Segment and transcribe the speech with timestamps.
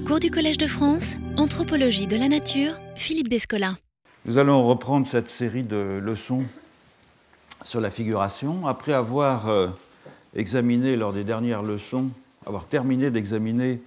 [0.00, 3.76] Cours du Collège de France, Anthropologie de la Nature, Philippe Descola.
[4.24, 6.44] Nous allons reprendre cette série de leçons
[7.62, 9.68] sur la figuration après avoir euh,
[10.34, 12.08] examiné lors des dernières leçons,
[12.46, 13.82] avoir terminé d'examiner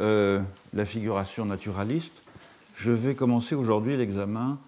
[0.00, 0.40] euh,
[0.72, 2.14] la figuration naturaliste.
[2.74, 4.58] Je vais commencer aujourd'hui l'examen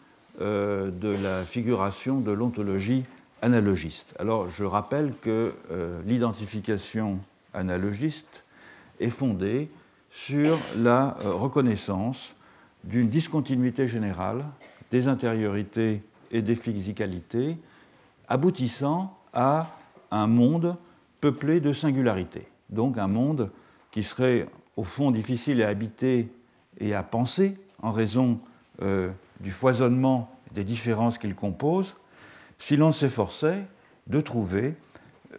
[0.43, 3.05] euh, de la figuration de l'ontologie
[3.41, 4.15] analogiste.
[4.19, 5.55] Alors je rappelle que
[6.07, 7.21] l'identification
[7.55, 8.45] analogiste
[9.01, 9.71] est fondée
[10.15, 12.37] sur la reconnaissance
[12.85, 14.45] d'une discontinuité générale
[14.93, 17.59] des intériorités et des physicalités,
[18.29, 19.77] aboutissant à
[20.13, 20.77] un monde
[21.21, 22.47] peuplé de singularités.
[22.71, 23.51] Donc un monde
[23.91, 26.33] qui serait au fond difficile à habiter
[26.79, 28.39] et à penser en raison
[28.83, 29.11] euh,
[29.41, 31.97] du foisonnement des différences qu'il compose,
[32.61, 33.67] si l'on s'efforçait
[34.07, 34.77] de trouver,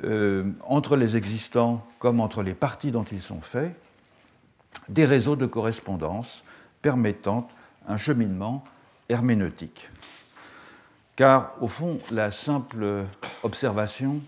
[0.04, 3.74] euh, entre les existants comme entre les parties dont ils sont faits,
[4.90, 6.44] des réseaux de correspondance
[6.82, 7.48] permettant
[7.88, 8.64] un cheminement
[9.10, 9.90] herméneutique.
[11.16, 13.06] Car au fond, la simple
[13.44, 14.20] observation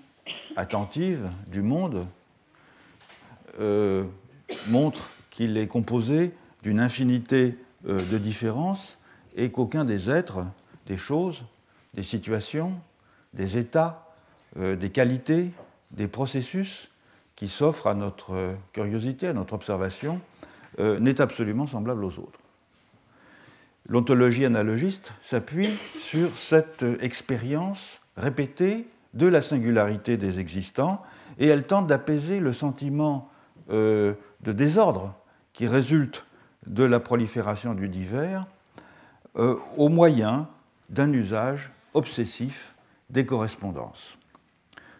[0.55, 2.05] attentive du monde
[3.59, 4.03] euh,
[4.67, 8.97] montre qu'il est composé d'une infinité euh, de différences
[9.35, 10.45] et qu'aucun des êtres,
[10.87, 11.43] des choses,
[11.93, 12.73] des situations,
[13.33, 14.13] des états,
[14.57, 15.51] euh, des qualités,
[15.91, 16.89] des processus
[17.37, 20.19] qui s'offrent à notre curiosité, à notre observation,
[20.79, 22.39] n'est absolument semblable aux autres.
[23.87, 31.01] L'ontologie analogiste s'appuie sur cette expérience répétée de la singularité des existants
[31.39, 33.29] et elle tente d'apaiser le sentiment
[33.69, 35.13] euh, de désordre
[35.53, 36.25] qui résulte
[36.65, 38.45] de la prolifération du divers
[39.37, 40.47] euh, au moyen
[40.89, 42.75] d'un usage obsessif
[43.09, 44.17] des correspondances.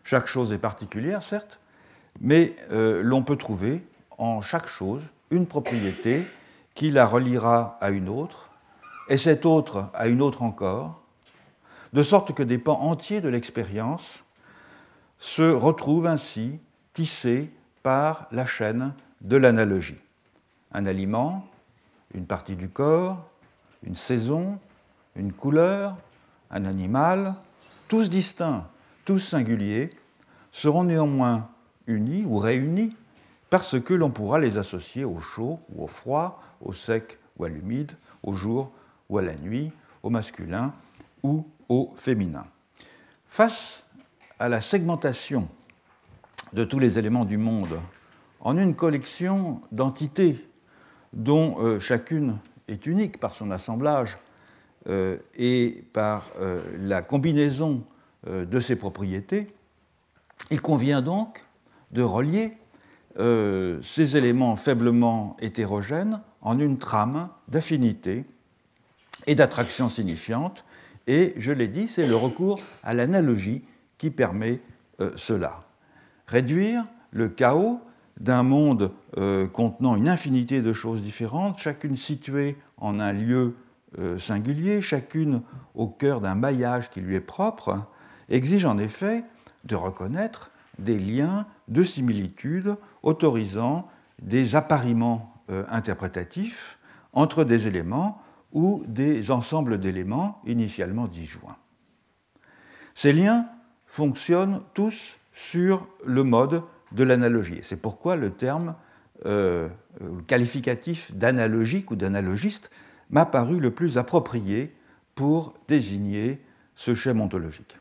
[0.04, 1.60] Chaque chose est particulière, certes,
[2.22, 3.84] mais euh, l'on peut trouver
[4.18, 6.26] en chaque chose une propriété
[6.74, 8.50] qui la reliera à une autre
[9.10, 11.02] et cette autre à une autre encore,
[11.94, 14.26] de sorte que des pans entiers de l'expérience
[15.20, 16.60] se retrouvent ainsi
[16.94, 17.52] tissés
[17.84, 20.00] par la chaîne de l'analogie.
[20.72, 21.48] Un aliment,
[22.14, 23.26] une partie du corps,
[23.84, 24.60] une saison,
[25.16, 25.96] une couleur,
[26.52, 27.34] un animal,
[27.88, 28.68] tous distincts,
[29.06, 29.90] tous singuliers,
[30.52, 31.50] seront néanmoins
[31.88, 32.96] unis ou réunis
[33.50, 37.50] parce que l'on pourra les associer au chaud ou au froid, au sec ou à
[37.50, 37.92] l'humide,
[38.24, 38.72] au jour
[39.10, 39.72] ou à la nuit,
[40.04, 40.74] au masculin
[41.24, 42.46] ou au féminin.
[43.28, 43.84] Face
[44.40, 45.48] à la segmentation
[46.54, 47.80] de tous les éléments du monde
[48.42, 50.48] en une collection d'entités
[51.14, 52.38] dont euh, chacune
[52.68, 54.18] est unique par son assemblage
[54.88, 57.84] euh, et par euh, la combinaison
[58.26, 59.48] de ses propriétés,
[60.50, 61.46] il convient donc
[61.92, 62.58] de relier
[63.82, 68.26] ces éléments faiblement hétérogènes en une trame d'affinité
[69.26, 70.66] et d'attraction signifiante.
[71.08, 73.64] Et je l'ai dit, c'est le recours à l'analogie
[73.98, 74.62] qui permet
[75.00, 75.64] euh, cela.
[76.28, 77.82] Réduire le chaos
[78.20, 83.56] d'un monde euh, contenant une infinité de choses différentes, chacune située en un lieu
[84.00, 85.42] euh, singulier, chacune
[85.76, 87.88] au cœur d'un maillage qui lui est propre,
[88.30, 89.24] exige en effet
[89.64, 93.88] de reconnaître des liens de similitude autorisant
[94.22, 95.34] des appariements
[95.70, 96.78] interprétatifs
[97.14, 98.22] entre des éléments
[98.54, 101.58] ou des ensembles d'éléments initialement disjoints.
[102.96, 103.48] Ces liens
[103.86, 107.60] fonctionnent tous sur le mode de l'analogie.
[107.64, 108.76] C'est pourquoi le terme
[109.26, 109.70] euh,
[110.28, 112.72] qualificatif d'analogique ou d'analogiste
[113.10, 114.76] m'a paru le plus approprié
[115.16, 116.42] pour désigner
[116.76, 117.78] ce schéma ontologique.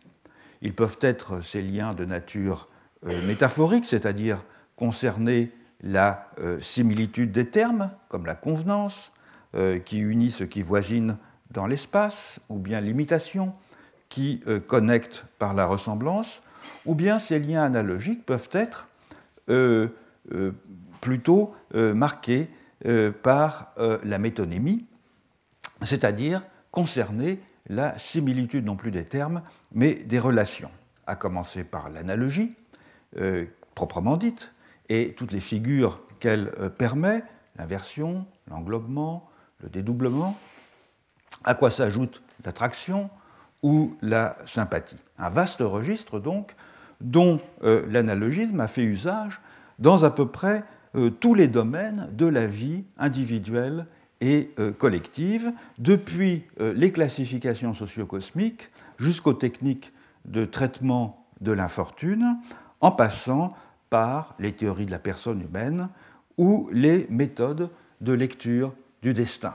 [0.62, 4.42] Ils peuvent être ces liens de nature euh, métaphorique, c'est-à-dire
[4.74, 5.52] concerner
[5.82, 9.12] la euh, similitude des termes, comme la convenance,
[9.54, 11.16] euh, qui unit ce qui voisine
[11.50, 13.54] dans l'espace, ou bien l'imitation
[14.08, 16.42] qui euh, connecte par la ressemblance,
[16.84, 18.88] ou bien ces liens analogiques peuvent être
[19.48, 19.88] euh,
[21.00, 22.50] plutôt marqués
[23.22, 24.84] par la métonymie,
[25.82, 26.42] c'est-à-dire
[26.72, 30.70] concerner la similitude non plus des termes, mais des relations,
[31.06, 32.56] à commencer par l'analogie,
[33.74, 34.52] proprement dite,
[34.88, 37.22] et toutes les figures qu'elle permet,
[37.58, 39.28] l'inversion, l'englobement,
[39.62, 40.36] le dédoublement,
[41.44, 43.10] à quoi s'ajoute l'attraction
[43.62, 44.96] ou la sympathie.
[45.18, 46.54] Un vaste registre donc
[47.00, 49.40] dont euh, l'analogisme a fait usage
[49.78, 50.64] dans à peu près
[50.94, 53.86] euh, tous les domaines de la vie individuelle
[54.20, 59.92] et euh, collective, depuis les classifications sociocosmiques jusqu'aux techniques
[60.24, 62.38] de traitement de l'infortune,
[62.80, 63.50] en passant
[63.90, 65.88] par les théories de la personne humaine
[66.38, 67.70] ou les méthodes
[68.00, 69.54] de lecture du destin.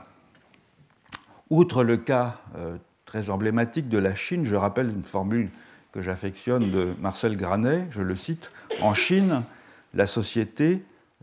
[1.50, 5.50] Outre le cas euh, très emblématique de la Chine, je rappelle une formule
[5.92, 9.42] que j'affectionne de Marcel Granet, je le cite, En Chine,
[9.92, 10.82] la société,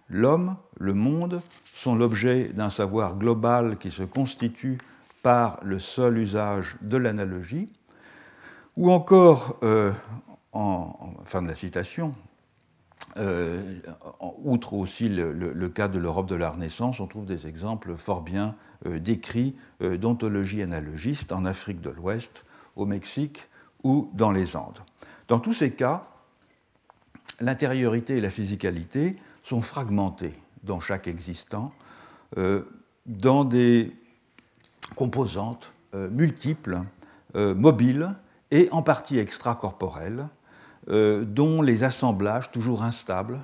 [0.09, 1.41] l'homme, le monde
[1.73, 4.77] sont l'objet d'un savoir global qui se constitue
[5.23, 7.73] par le seul usage de l'analogie,
[8.77, 9.91] ou encore, euh,
[10.51, 12.13] en, fin de la citation,
[13.17, 13.79] euh,
[14.43, 18.55] outre aussi le, cas de l'Europe de la Renaissance, on trouve des exemples fort bien
[18.85, 23.47] euh, décrits d'ontologie analogiste en Afrique de l'Ouest, au Mexique
[23.83, 24.79] ou dans les Andes.
[25.27, 26.07] Dans tous ces cas,
[27.39, 31.71] l'intériorité et la physicalité sont fragmentées dans chaque existant,
[33.05, 33.95] dans des
[34.95, 36.81] composantes multiples,
[37.33, 38.13] mobiles,
[38.51, 40.27] et en partie extracorporelle,
[40.89, 43.39] euh, dont les assemblages, toujours instables,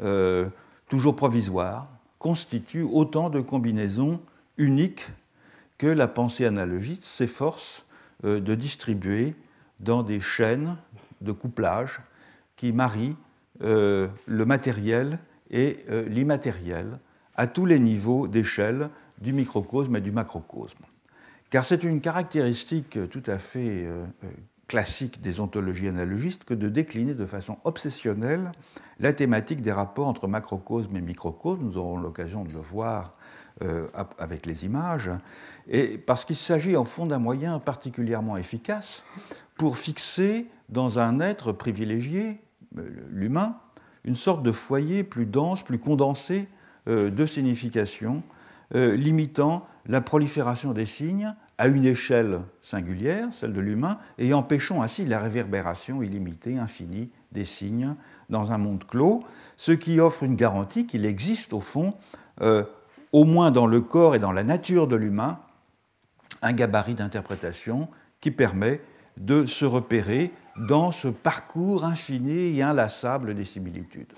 [0.00, 0.46] euh,
[0.88, 1.86] toujours provisoires,
[2.18, 4.20] constituent autant de combinaisons
[4.56, 5.06] uniques
[5.76, 7.84] que la pensée analogique s'efforce
[8.24, 9.34] euh, de distribuer
[9.80, 10.76] dans des chaînes
[11.20, 12.00] de couplage
[12.56, 13.16] qui marient
[13.60, 15.18] le matériel
[15.50, 16.98] et l'immatériel
[17.34, 18.88] à tous les niveaux d'échelle
[19.20, 20.84] du microcosme et du macrocosme.
[21.50, 23.88] Car c'est une caractéristique tout à fait
[24.68, 28.52] classique des ontologies analogistes que de décliner de façon obsessionnelle
[29.00, 31.62] la thématique des rapports entre macrocosme et microcosme.
[31.64, 33.12] Nous aurons l'occasion de le voir
[33.62, 33.88] euh,
[34.18, 35.10] avec les images,
[35.66, 39.04] et parce qu'il s'agit en fond d'un moyen particulièrement efficace
[39.56, 42.40] pour fixer dans un être privilégié,
[43.10, 43.56] l'humain,
[44.04, 46.46] une sorte de foyer plus dense, plus condensé
[46.86, 48.22] de signification,
[48.72, 55.04] limitant la prolifération des signes à une échelle singulière, celle de l'humain, et empêchant ainsi
[55.04, 57.94] la réverbération illimitée, infinie des signes
[58.30, 59.24] dans un monde clos,
[59.56, 61.94] ce qui offre une garantie qu'il existe au fond,
[62.40, 62.64] euh,
[63.12, 65.40] au moins dans le corps et dans la nature de l'humain,
[66.42, 67.88] un gabarit d'interprétation
[68.20, 68.80] qui permet
[69.16, 74.12] de se repérer dans ce parcours infini et inlassable des similitudes.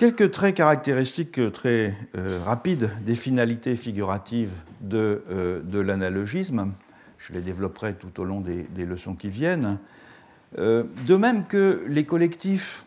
[0.00, 6.72] Quelques traits caractéristiques euh, très euh, rapides des finalités figuratives de, euh, de l'analogisme.
[7.18, 9.76] Je les développerai tout au long des, leçons qui viennent.
[10.56, 12.86] de même que les collectifs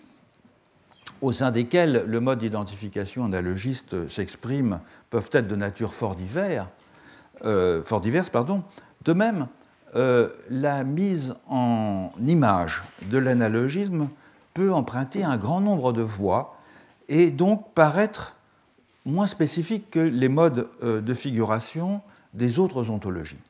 [1.21, 4.80] au sein desquels le mode d'identification analogiste s'exprime
[5.12, 6.18] peuvent être de nature fort,
[7.86, 8.30] fort diverse.
[8.31, 8.63] Pardon.
[9.06, 9.50] De même,
[9.94, 14.09] la mise en image de l'analogisme
[14.56, 16.57] peut emprunter un grand nombre de voies
[17.09, 18.35] et donc paraître
[19.05, 22.01] moins spécifique que les modes euh, de figuration
[22.33, 23.41] des autres ontologies.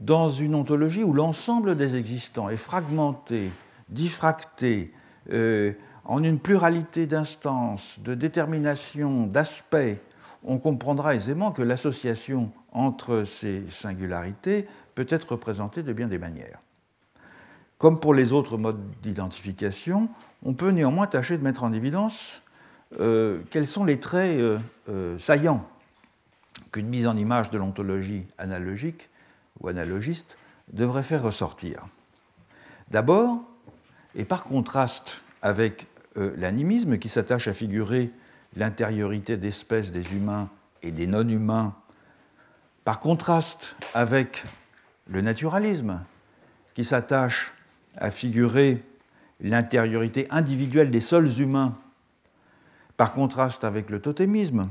[0.00, 3.50] Dans une ontologie où l'ensemble des existants est fragmenté,
[3.88, 4.92] diffracté,
[5.32, 5.72] euh,
[6.04, 9.98] en une pluralité d'instances, de déterminations, d'aspects,
[10.44, 16.60] on comprendra aisément que l'association entre ces singularités peut être représentée de bien des manières.
[17.78, 20.08] Comme pour les autres modes d'identification,
[20.46, 22.40] on peut néanmoins tâcher de mettre en évidence
[23.00, 24.58] euh, quels sont les traits euh,
[24.88, 25.68] euh, saillants
[26.70, 29.08] qu'une mise en image de l'ontologie analogique
[29.60, 30.38] ou analogiste
[30.72, 31.86] devrait faire ressortir.
[32.92, 33.42] D'abord,
[34.14, 38.10] et par contraste avec l'animisme qui s'attache à figurer
[38.54, 40.48] l'intériorité d'espèces des humains
[40.82, 41.74] et des non-humains,
[42.84, 44.44] par contraste avec
[45.08, 46.02] le naturalisme
[46.74, 47.52] qui s'attache
[47.96, 48.82] à figurer
[49.40, 51.74] l'intériorité individuelle des seuls humains,
[52.96, 54.68] par contraste avec le totémisme,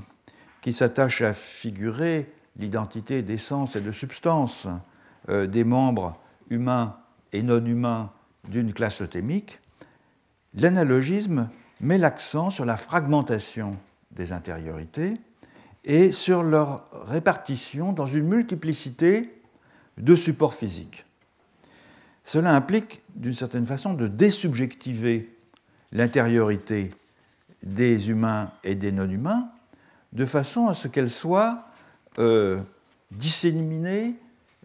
[0.61, 4.67] qui s'attache à figurer l'identité d'essence et de substance
[5.29, 6.17] euh, des membres
[6.49, 6.97] humains
[7.33, 8.11] et non humains
[8.47, 9.59] d'une classe totémique,
[10.53, 11.49] l'analogisme
[11.81, 13.77] met l'accent sur la fragmentation
[14.11, 15.15] des intériorités
[15.83, 19.41] et sur leur répartition dans une multiplicité
[19.97, 21.05] de supports physiques.
[22.25, 25.29] Cela implique, d'une certaine façon, de désubjectiver
[25.91, 26.91] l'intériorité
[27.61, 29.47] des humains et des non-humains,
[30.11, 31.67] de façon à ce qu'elle soit
[32.17, 32.59] euh,
[33.11, 34.15] disséminée,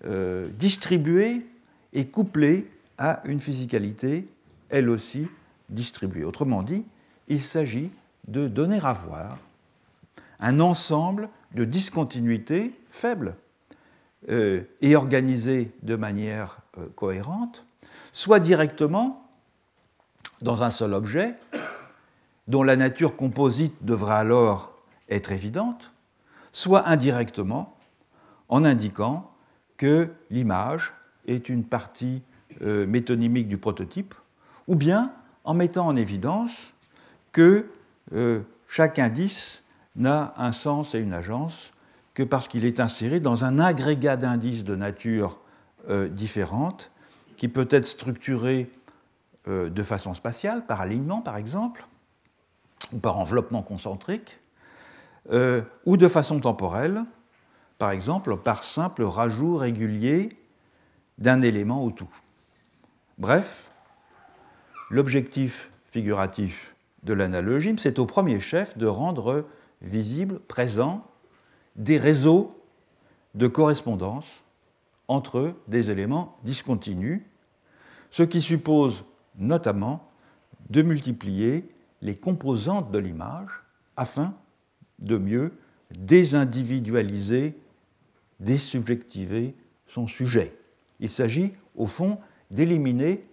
[0.07, 1.47] euh, distribuée
[1.93, 4.27] et couplée à une physicalité,
[4.71, 5.29] elle aussi
[5.69, 6.25] distribuée.
[6.25, 6.85] Autrement dit,
[7.29, 7.91] il s'agit
[8.27, 9.37] de donner à voir
[10.39, 13.35] un ensemble de discontinuités faibles
[14.31, 17.65] euh, et organisées de manière euh, cohérente,
[18.13, 19.29] soit directement
[20.43, 21.37] dans un seul objet,
[22.49, 24.73] dont la nature composite devra alors
[25.09, 25.93] être évidente,
[26.53, 27.77] soit indirectement
[28.49, 29.31] en indiquant
[29.77, 30.93] que l'image
[31.27, 32.23] est une partie
[32.63, 34.15] euh, métonymique du prototype,
[34.67, 35.13] ou bien
[35.45, 36.73] en mettant en évidence
[37.33, 37.67] que
[38.67, 39.63] chaque indice
[39.95, 41.73] n'a un sens et une agence
[42.15, 45.37] que parce qu'il est inséré dans un agrégat d'indices de nature
[45.89, 46.91] euh, différente
[47.37, 48.71] qui peut être structuré
[49.49, 51.87] euh, de façon spatiale, par alignement par exemple,
[52.93, 54.39] ou par enveloppement concentrique,
[55.33, 57.05] euh, ou de façon temporelle,
[57.79, 60.37] par exemple par simple rajout régulier
[61.19, 62.11] d'un élément au tout.
[63.19, 63.71] Bref,
[64.91, 69.47] l'objectif figuratif de l'analogisme, c'est au premier chef de rendre
[69.83, 71.07] visible, présent,
[71.77, 72.51] des réseaux
[73.35, 74.43] de correspondance
[75.11, 77.21] entre des éléments discontinus,
[78.13, 79.05] ce qui suppose
[79.37, 80.07] notamment
[80.71, 81.67] de multiplier
[82.01, 83.51] les composantes de l'image
[83.97, 84.35] afin
[85.01, 85.53] de mieux
[85.91, 87.59] désindividualiser,
[88.39, 89.57] désubjectiver
[89.89, 90.57] son sujet.
[91.01, 92.19] Il s'agit, au fond,
[92.53, 93.27] d'éliminer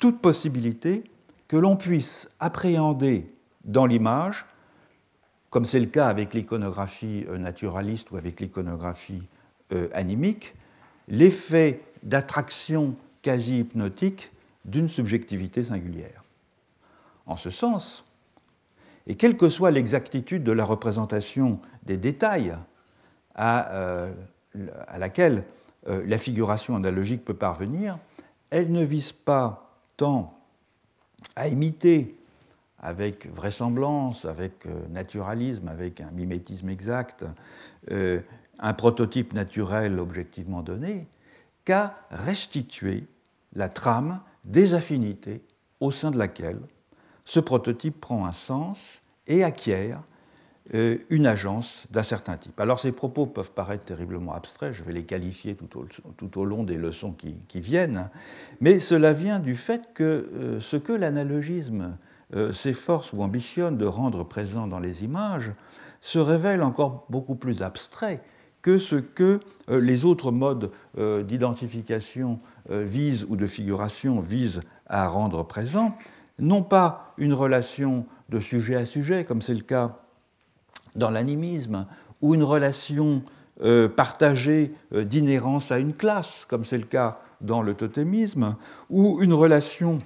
[0.00, 1.04] toute possibilité
[1.46, 3.32] que l'on puisse appréhender
[3.64, 4.44] dans l'image,
[5.50, 9.22] comme c'est le cas avec l'iconographie euh, naturaliste ou avec l'iconographie
[9.72, 10.54] euh, animique,
[11.08, 14.30] l'effet d'attraction quasi-hypnotique
[14.64, 16.24] d'une subjectivité singulière.
[17.26, 18.04] En ce sens,
[19.06, 22.56] et quelle que soit l'exactitude de la représentation des détails
[23.34, 24.12] à, euh,
[24.96, 25.44] laquelle
[25.86, 27.98] la figuration analogique peut parvenir,
[28.50, 30.34] elle ne vise pas tant
[31.36, 32.16] à imiter
[32.78, 37.24] avec vraisemblance, avec euh, naturalisme, avec un mimétisme exact,
[37.90, 38.20] euh,
[38.58, 41.08] un prototype naturel objectivement donné,
[41.64, 43.06] qu'à restituer
[43.54, 45.42] la trame des affinités
[45.80, 46.60] au sein de laquelle
[47.24, 50.02] ce prototype prend un sens et acquiert
[50.74, 52.58] euh, une agence d'un certain type.
[52.58, 56.76] Alors ces propos peuvent paraître terriblement abstraits, je vais les qualifier tout au, long des
[56.76, 58.08] leçons qui, viennent,
[58.60, 60.02] mais cela vient du fait que
[60.34, 61.96] euh, ce que l'analogisme
[62.34, 65.52] euh, s'efforce ou ambitionne de rendre présent dans les images
[66.00, 68.20] se révèle encore beaucoup plus abstrait
[68.66, 75.96] que ce que les autres modes d'identification visent ou de figuration visent à rendre présent,
[76.40, 79.98] non pas une relation de sujet à sujet, comme c'est le cas
[80.96, 81.86] dans l'animisme,
[82.22, 83.22] ou une relation
[83.62, 88.56] euh, partagée euh, d'inhérence à une classe, comme c'est le cas dans le totémisme,
[88.90, 89.98] ou une relation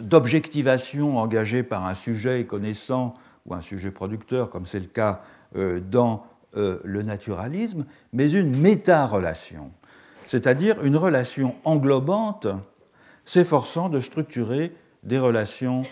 [0.00, 3.14] d'objectivation engagée par un sujet connaissant
[3.46, 5.22] ou un sujet producteur, comme c'est le cas
[5.56, 7.84] euh, dans le naturalisme,
[8.14, 9.70] mais une méta-relation,
[10.26, 12.46] c'est-à-dire une relation englobante
[13.26, 14.72] s'efforçant de structurer
[15.02, 15.82] des relations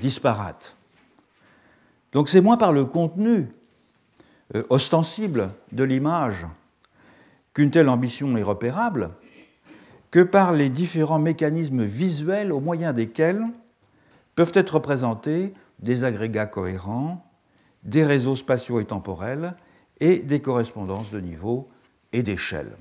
[0.00, 0.76] disparates.
[2.12, 3.48] Donc c'est moins par le contenu
[4.54, 6.46] euh, ostensible de l'image
[7.54, 9.10] qu'une telle ambition est repérable
[10.10, 13.44] que par les différents mécanismes visuels au moyen desquels
[14.34, 17.26] peuvent être représentés des agrégats cohérents,
[17.82, 19.54] des réseaux spatiaux et temporels
[20.02, 21.68] et des correspondances de niveau
[22.12, 22.72] et d'échelle.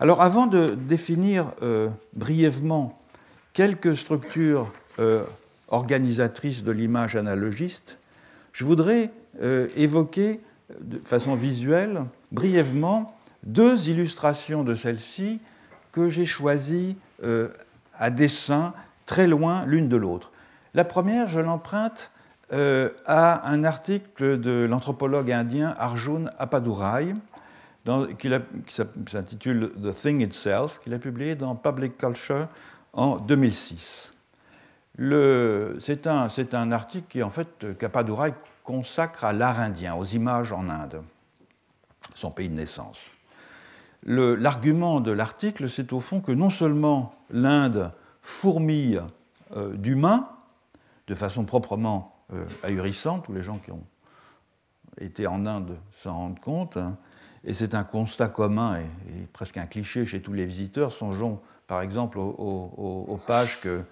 [0.00, 2.92] Alors avant de définir euh, brièvement
[3.52, 5.22] quelques structures euh,
[5.68, 7.98] organisatrices de l'image analogiste,
[8.52, 10.40] je voudrais euh, évoquer
[10.80, 12.02] de façon visuelle,
[12.32, 15.40] brièvement, deux illustrations de celle-ci
[15.92, 16.96] que j'ai choisies
[17.94, 18.74] à dessin
[19.06, 20.32] très loin l'une de l'autre.
[20.74, 22.10] La première, je l'emprunte
[22.52, 27.14] euh, à un article de l'anthropologue indien Arjun Appadurai,
[28.18, 28.30] qui,
[29.06, 32.48] s'intitule The Thing Itself, qu'il a publié dans Public Culture
[32.92, 34.12] en 2006.
[34.98, 38.34] C'est un, article qui, en fait, qu'Appadurai
[38.64, 41.02] consacre à l'art indien, aux images en Inde,
[42.14, 43.16] son pays de naissance.
[44.04, 49.02] L'argument de l'article, c'est au fond que non seulement l'Inde fourmille
[49.56, 50.28] euh, d'humains,
[51.06, 52.44] de façon proprement euh,
[53.24, 53.84] tous les gens qui ont
[54.98, 56.96] été en Inde s'en rendent compte, hein,
[57.44, 60.92] et c'est un constat commun et, presque un cliché chez tous les visiteurs.
[60.92, 63.84] Songeons par exemple aux pages que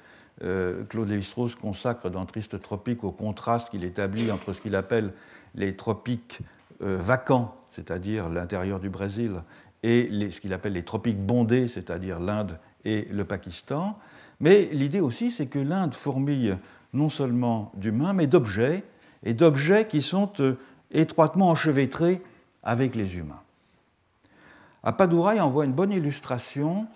[0.43, 5.12] euh, Claude Lévi-Strauss consacre dans Triste Tropique au contraste qu'il établit entre ce qu'il appelle
[5.55, 6.41] les tropiques
[6.83, 9.43] euh, vacants, c'est-à-dire l'intérieur du Brésil,
[9.85, 13.95] et ce qu'il appelle les tropiques bondés, c'est-à-dire l'Inde et le Pakistan.
[14.41, 16.57] Mais l'idée aussi, c'est que l'Inde fourmille
[16.95, 18.85] non seulement d'humains, mais d'objets,
[19.23, 20.57] et d'objets qui sont euh,
[20.91, 22.23] étroitement enchevêtrés
[22.63, 23.43] avec les humains.
[24.83, 26.87] Apadurai en voit une bonne illustration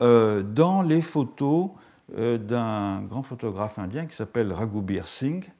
[0.00, 1.70] dans les photos
[2.18, 5.50] euh, d'un grand photographe indien qui s'appelle Raghubir Singh,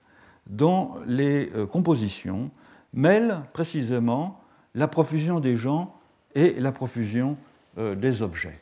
[0.46, 2.50] dont les euh, compositions
[2.92, 4.38] mêlent précisément
[4.74, 5.94] la profusion des gens
[6.34, 7.38] et la profusion
[7.78, 8.60] euh, des objets.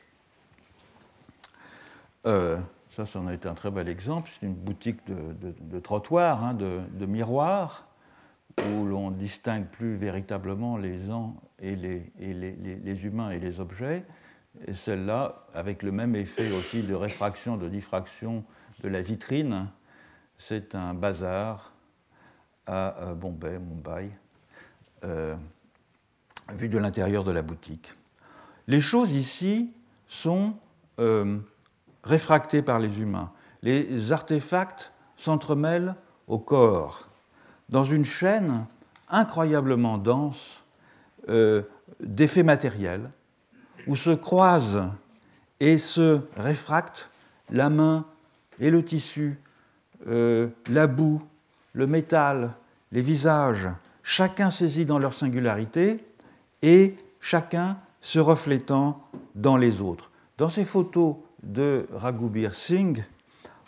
[2.90, 4.30] Ça, ça en a été un très bel exemple.
[4.38, 7.86] C'est une boutique de, trottoirs, hein, de, miroirs,
[8.58, 14.04] où l'on distingue plus véritablement les ans et les, humains et les objets,
[14.66, 18.44] et celle-là, avec le même effet aussi de réfraction, de diffraction
[18.82, 19.68] de la vitrine,
[20.38, 21.72] c'est un bazar
[22.66, 24.10] à Bombay, Mumbai,
[25.04, 25.36] euh,
[26.52, 27.92] vu de l'intérieur de la boutique.
[28.66, 29.72] Les choses ici
[30.08, 30.54] sont
[30.98, 31.38] euh,
[32.04, 33.30] réfractées par les humains.
[33.62, 35.94] Les artefacts s'entremêlent
[36.26, 37.08] au corps,
[37.68, 38.66] dans une chaîne
[39.08, 40.64] incroyablement dense
[41.28, 41.62] euh,
[42.00, 43.10] d'effets matériels,
[43.86, 44.88] où se croisent
[45.58, 47.10] et se réfractent
[47.50, 48.06] la main
[48.58, 49.38] et le tissu,
[50.06, 51.22] euh, la boue,
[51.72, 52.52] le métal,
[52.92, 53.68] les visages,
[54.02, 56.04] chacun saisi dans leur singularité
[56.62, 58.96] et chacun se reflétant
[59.34, 60.10] dans les autres.
[60.38, 63.04] Dans ces photos de Raghubir Singh,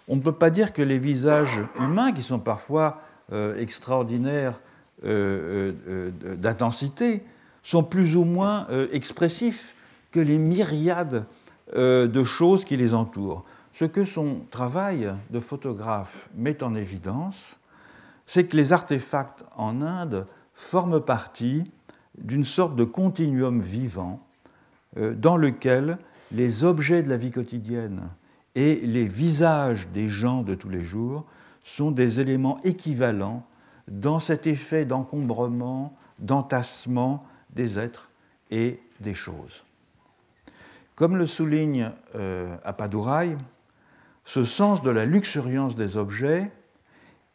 [0.08, 3.00] on ne peut pas dire que les visages humains, qui sont parfois
[3.32, 4.60] euh, extraordinaires
[5.04, 7.22] euh, euh, d'intensité,
[7.62, 9.76] sont plus ou moins expressifs
[10.10, 11.26] que les myriades
[11.72, 13.44] de choses qui les entourent.
[13.72, 17.60] Ce que son travail de photographe met en évidence,
[18.26, 21.62] c'est que les artefacts en Inde forment partie
[22.18, 24.18] d'une sorte de continuum vivant
[24.96, 25.98] dans lequel
[26.32, 28.08] les objets de la vie quotidienne
[28.54, 31.24] et les visages des gens de tous les jours
[31.62, 33.46] sont des éléments équivalents
[33.88, 38.10] dans cet effet d'encombrement, d'entassement des êtres
[38.50, 39.64] et des choses.
[40.94, 42.56] Comme le souligne euh,
[44.24, 46.50] ce sens de la luxuriance des objets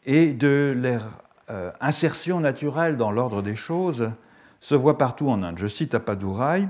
[0.05, 1.03] et de leur
[1.49, 4.11] euh, insertion naturelle dans l'ordre des choses
[4.59, 5.57] se voit partout en Inde.
[5.57, 6.67] Je cite Apadurai,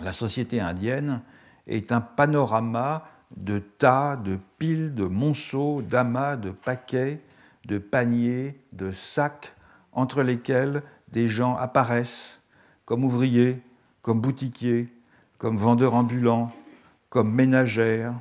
[0.00, 1.22] la société indienne
[1.66, 3.04] est un panorama
[3.36, 7.20] de tas, de piles, de monceaux, d'amas, de paquets,
[7.66, 9.54] de paniers, de sacs,
[9.92, 12.40] entre lesquels des gens apparaissent
[12.84, 13.62] comme ouvriers,
[14.02, 14.88] comme boutiquiers,
[15.38, 16.50] comme vendeurs ambulants,
[17.08, 18.14] comme ménagères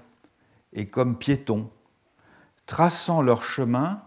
[0.73, 1.69] et comme piétons,
[2.65, 4.01] traçant leur chemin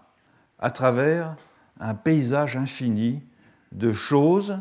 [0.58, 1.36] à travers
[1.80, 3.22] un paysage infini
[3.72, 4.58] de choses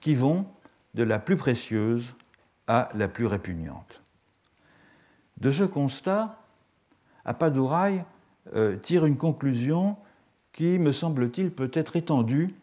[0.00, 0.46] qui vont
[0.94, 2.14] de la plus précieuse
[2.66, 4.00] à la plus répugnante.
[5.38, 6.38] De ce constat,
[7.24, 8.04] Apadouraï
[8.54, 9.96] euh, tire une conclusion
[10.52, 12.54] qui, me semble-t-il, peut être étendue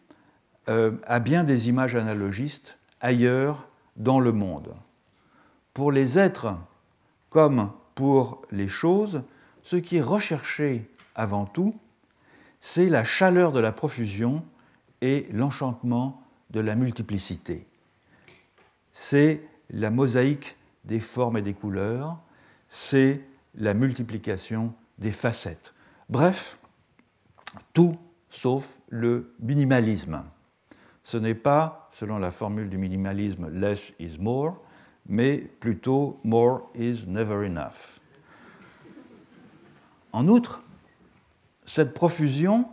[0.68, 4.74] euh, à bien des images analogistes ailleurs dans le monde.
[5.74, 6.54] Pour les êtres
[7.30, 9.22] comme pour les choses,
[9.62, 11.74] ce qui est recherché avant tout,
[12.60, 14.42] c'est la chaleur de la profusion
[15.00, 17.66] et l'enchantement de la multiplicité.
[18.92, 19.42] C'est
[19.74, 22.18] la mosaïque des formes et des couleurs,
[22.68, 23.20] c'est
[23.56, 25.74] la multiplication des facettes.
[26.08, 26.58] Bref,
[27.72, 27.96] tout
[28.28, 30.24] sauf le minimalisme.
[31.02, 34.56] Ce n'est pas, selon la formule du minimalisme, less is more,
[35.06, 38.00] mais plutôt more is never enough.
[40.12, 40.62] En outre,
[41.66, 42.68] cette profusion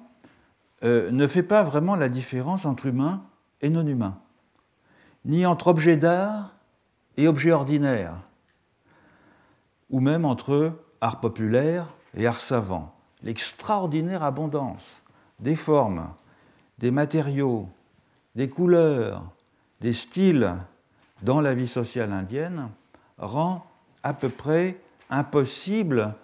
[0.84, 3.24] euh, ne fait pas vraiment la différence entre humain
[3.62, 4.20] et non humain,
[5.26, 6.51] ni entre objets d'art
[7.18, 8.20] et objets ordinaires,
[9.90, 12.94] ou même entre art populaire et art savant.
[13.24, 15.02] L'extraordinaire abondance
[15.40, 16.10] des formes,
[16.78, 17.68] des matériaux,
[18.36, 19.24] des couleurs,
[19.82, 20.56] des styles
[21.22, 22.70] dans la vie sociale indienne
[23.18, 23.66] rend
[24.04, 24.78] à peu près
[25.10, 26.16] impossible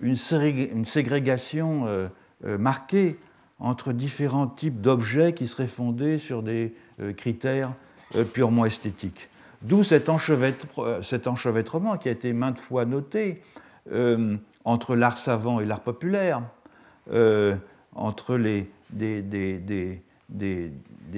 [0.00, 2.08] une, ségrégation euh,
[2.44, 3.18] euh, marquée
[3.58, 7.72] entre différents types d'objets qui seraient fondés sur des euh, critères
[8.32, 9.28] purement esthétiques.
[9.62, 13.42] D'où cet, enchevêtrement qui a été maintes fois noté
[13.92, 16.42] euh, entre l'art savant et l'art populaire,
[17.12, 17.56] euh,
[17.94, 20.02] entre les, des,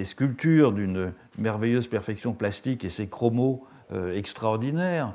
[0.05, 5.13] sculptures d'une merveilleuse perfection plastique et ses chromos euh, extraordinaires,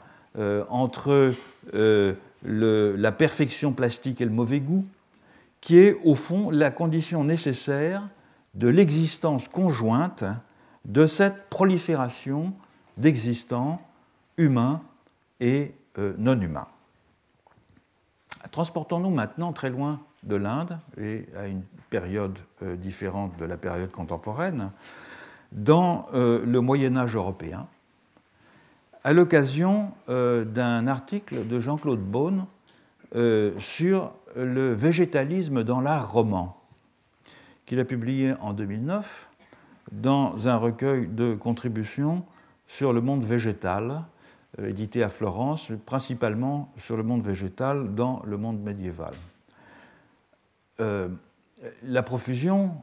[0.70, 1.34] entre
[1.72, 4.86] la perfection plastique et le mauvais goût,
[5.62, 8.04] qui est au fond la condition nécessaire
[8.54, 10.26] de l'existence conjointe
[10.84, 12.54] de cette prolifération
[12.98, 13.82] d'existants
[14.38, 14.82] humains
[15.40, 16.68] et euh, non humains.
[18.52, 23.92] Transportons-nous maintenant très loin de l'Inde et à une période euh, différente de la période
[23.92, 24.72] contemporaine,
[25.52, 27.68] dans euh, le Moyen Âge européen,
[29.04, 32.48] à l'occasion d'un article de Jean-Claude Beaune
[33.60, 36.60] sur le végétalisme dans l'art roman,
[37.68, 39.30] qu'il a publié en 2009
[39.92, 42.26] dans un recueil de contributions
[42.68, 44.04] sur le monde végétal,
[44.60, 49.14] euh, édité à Florence, principalement sur le monde végétal dans le monde médiéval.
[50.80, 51.10] Euh,
[51.84, 52.76] la profusion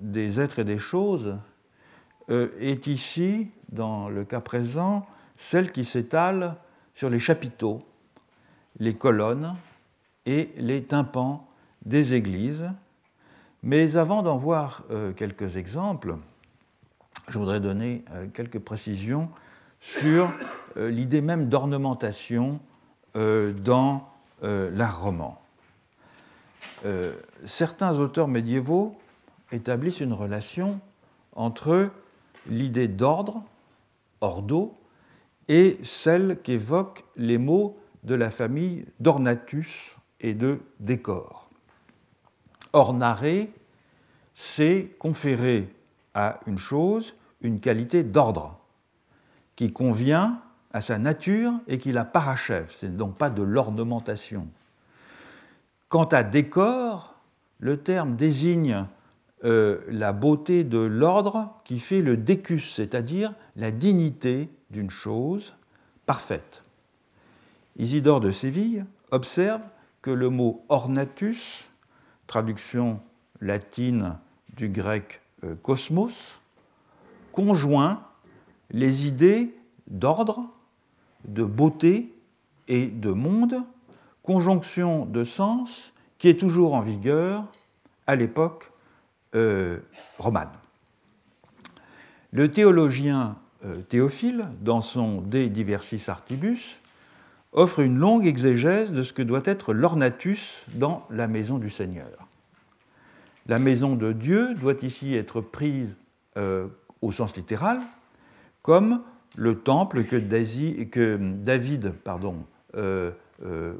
[0.00, 1.36] des êtres et des choses
[2.28, 6.56] est ici, dans le cas présent, celle qui s'étale
[6.94, 7.82] sur les chapiteaux,
[8.78, 9.54] les colonnes
[10.24, 11.46] et les tympans
[11.84, 12.64] des églises.
[13.62, 14.84] Mais avant d'en voir
[15.14, 16.16] quelques exemples,
[17.32, 19.30] je voudrais donner quelques précisions
[19.80, 20.30] sur
[20.76, 22.60] l'idée même d'ornementation
[23.14, 24.06] dans
[24.42, 25.40] l'art roman.
[27.46, 28.94] certains auteurs médiévaux
[29.50, 30.78] établissent une relation
[31.34, 31.90] entre
[32.46, 33.42] l'idée d'ordre,
[34.20, 34.76] ordo,
[35.48, 41.48] et celle qu'évoquent les mots de la famille d'ornatus et de décor.
[42.74, 43.46] Ornare,
[44.34, 45.68] c'est conférer
[46.14, 48.58] à une chose une qualité d'ordre
[49.56, 50.40] qui convient
[50.72, 52.70] à sa nature et qui la parachève.
[52.70, 54.48] Ce n'est donc pas de l'ornementation.
[55.88, 57.16] Quant à décor,
[57.58, 58.86] le terme désigne
[59.44, 65.54] euh, la beauté de l'ordre qui fait le décus, c'est-à-dire la dignité d'une chose
[66.06, 66.62] parfaite.
[67.76, 69.60] Isidore de Séville observe
[70.00, 71.68] que le mot ornatus,
[72.26, 73.00] traduction
[73.40, 74.16] latine
[74.56, 76.40] du grec euh, cosmos,
[77.32, 78.02] conjoint
[78.70, 79.54] les idées
[79.88, 80.48] d'ordre,
[81.26, 82.14] de beauté
[82.68, 83.56] et de monde,
[84.22, 87.44] conjonction de sens qui est toujours en vigueur
[88.06, 88.70] à l'époque
[89.34, 89.78] euh,
[90.18, 90.52] romane.
[92.32, 96.78] Le théologien euh, Théophile, dans son De Diversis Artibus,
[97.52, 102.26] offre une longue exégèse de ce que doit être l'ornatus dans la maison du Seigneur.
[103.46, 105.94] La maison de Dieu doit ici être prise
[106.36, 106.68] euh,
[107.02, 107.80] au sens littéral,
[108.62, 109.02] comme
[109.36, 110.16] le temple que,
[111.16, 111.94] David
[112.74, 113.10] euh,
[113.44, 113.74] euh,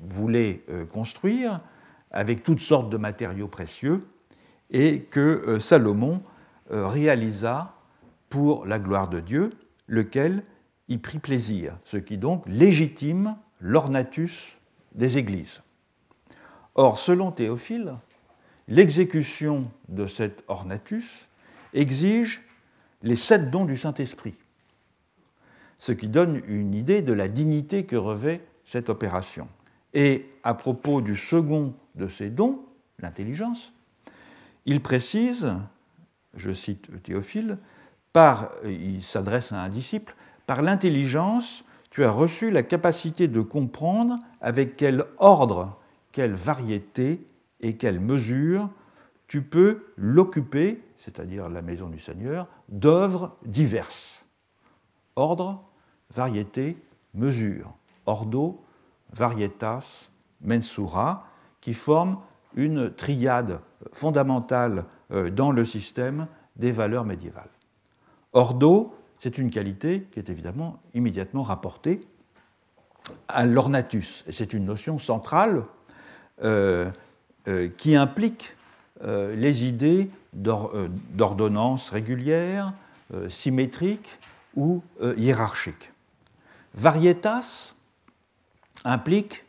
[0.00, 1.60] voulait construire
[2.10, 4.06] avec toutes sortes de matériaux précieux
[4.70, 6.22] et que Salomon
[6.70, 7.74] réalisa
[8.28, 9.50] pour la gloire de Dieu,
[9.88, 10.44] lequel
[10.88, 14.56] y prit plaisir, ce qui donc légitime l'ornatus
[14.94, 15.62] des églises.
[16.74, 17.94] Or, selon Théophile,
[18.68, 21.28] l'exécution de cet ornatus
[21.74, 22.42] exige
[23.02, 24.34] les sept dons du Saint-Esprit,
[25.78, 29.48] ce qui donne une idée de la dignité que revêt cette opération.
[29.94, 32.60] Et à propos du second de ces dons,
[32.98, 33.72] l'intelligence,
[34.66, 35.54] il précise,
[36.34, 37.58] je cite Théophile,
[38.12, 40.14] par, il s'adresse à un disciple,
[40.46, 45.78] par l'intelligence, tu as reçu la capacité de comprendre avec quel ordre,
[46.12, 47.26] quelle variété
[47.60, 48.70] et quelle mesure
[49.26, 54.24] tu peux l'occuper, c'est-à-dire la maison du Seigneur, d'œuvres diverses.
[55.16, 55.62] Ordre,
[56.14, 56.76] variété,
[57.14, 57.74] mesure.
[58.06, 58.64] Ordo,
[59.12, 60.08] varietas,
[60.40, 61.26] mensura,
[61.60, 62.18] qui forment
[62.54, 63.60] une triade
[63.92, 67.50] fondamentale euh, dans le système des valeurs médiévales.
[68.32, 72.00] Ordo, c'est une qualité qui est évidemment immédiatement rapportée
[73.28, 74.24] à l'ornatus.
[74.26, 75.64] Et c'est une notion centrale
[76.42, 76.90] euh,
[77.48, 78.56] euh, qui implique
[79.02, 82.72] euh, les idées d'ordonnance régulière,
[83.28, 84.20] symétrique
[84.54, 84.84] ou
[85.16, 85.90] hiérarchique.
[86.74, 87.74] Varietas
[88.84, 89.44] implique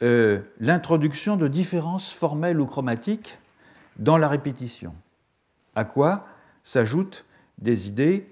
[0.00, 3.38] l'introduction de différences formelles ou chromatiques
[3.98, 4.94] dans la répétition,
[5.74, 6.26] à quoi
[6.64, 7.26] s'ajoute
[7.58, 8.26] des idées,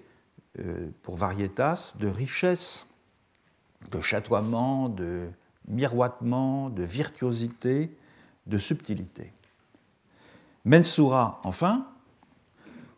[0.60, 2.86] euh, pour Varietas, de richesse,
[3.92, 5.28] de chatoiement, de
[5.68, 7.94] miroitement, de virtuosité,
[8.46, 9.32] de subtilité.
[10.68, 11.86] Mensura, enfin,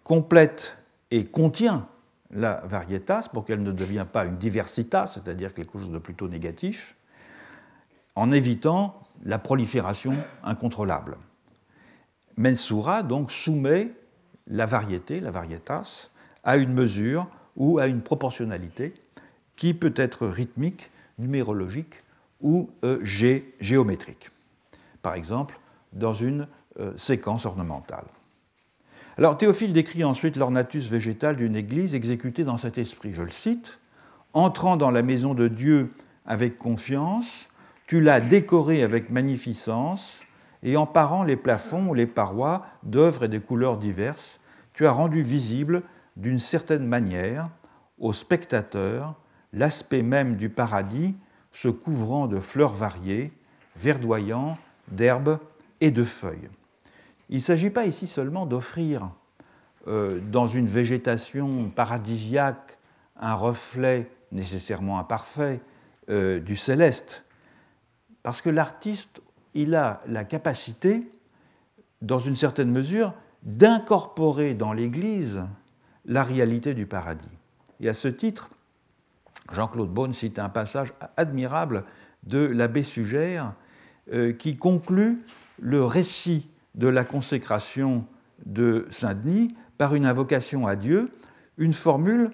[0.03, 0.77] complète
[1.13, 1.87] et contient
[2.33, 6.97] la varietas pour qu'elle ne devienne pas une diversitas, c'est-à-dire quelque chose de plutôt négatif,
[8.17, 11.17] en évitant la prolifération incontrôlable.
[12.37, 13.93] Mensura donc soumet
[14.49, 16.11] la variété, la varietas,
[16.43, 18.95] à une mesure ou à une proportionnalité
[19.55, 22.03] qui peut être rythmique, numérologique
[22.41, 22.99] ou euh,
[23.61, 24.31] géométrique.
[25.03, 25.61] Par exemple,
[25.93, 26.49] dans une
[26.81, 28.07] euh, séquence ornementale.
[29.19, 33.13] Alors Théophile décrit ensuite l'ornatus végétal d'une église exécutée dans cet esprit.
[33.13, 33.79] Je le cite
[34.33, 35.91] Entrant dans la maison de Dieu
[36.25, 37.49] avec confiance,
[37.89, 40.21] tu l'as décorée avec magnificence,
[40.63, 44.41] et en parant les plafonds ou les parois d'œuvres et de couleurs diverses,
[44.73, 45.83] tu as rendu visible
[46.17, 47.49] d'une certaine manière
[47.99, 49.17] au spectateur
[49.53, 51.17] l'aspect même du paradis
[51.53, 53.33] se couvrant de fleurs variées,
[53.77, 54.57] verdoyant
[54.89, 55.39] d'herbes
[55.81, 56.49] et de feuilles.
[57.31, 59.09] Il ne s'agit pas ici seulement d'offrir
[59.87, 62.77] euh, dans une végétation paradisiaque
[63.17, 65.61] un reflet nécessairement imparfait
[66.09, 67.25] euh, du céleste,
[68.25, 69.23] parce que l'artiste,
[69.55, 71.09] il a la capacité
[72.03, 73.15] dans une certaine mesure,
[73.45, 75.43] d'incorporer dans l'Église
[76.07, 77.25] la réalité du paradis.
[77.79, 78.51] Et à ce titre,
[79.53, 81.85] Jean-Claude Beaune cite un passage admirable
[82.25, 83.55] de l'abbé Sugère
[84.13, 85.23] euh, qui conclut
[85.61, 88.07] le récit de la consécration
[88.47, 91.11] de Saint-Denis par une invocation à Dieu,
[91.59, 92.31] une formule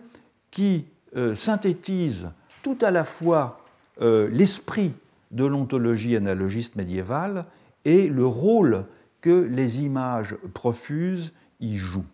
[0.52, 2.30] qui euh, synthétise
[2.62, 3.64] tout à la fois
[4.00, 4.94] euh, l'esprit
[5.32, 7.46] de l'ontologie analogiste médiévale
[7.84, 8.86] et le rôle
[9.20, 12.06] que les images profuses y jouent.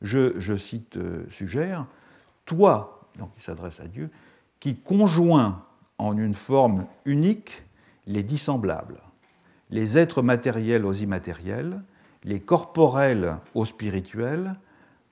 [0.00, 1.86] Je, cite euh, Sugère,
[2.46, 4.08] Toi, donc il s'adresse à Dieu,
[4.58, 5.62] qui conjoint
[5.98, 7.62] en une forme unique
[8.06, 9.00] les dissemblables,
[9.74, 11.82] les êtres matériels aux immatériels,
[12.22, 14.54] les corporels aux spirituels,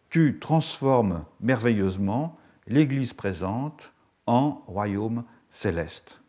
[0.08, 2.32] tu transformes merveilleusement
[2.68, 3.92] l'Église présente
[4.28, 6.20] en royaume céleste.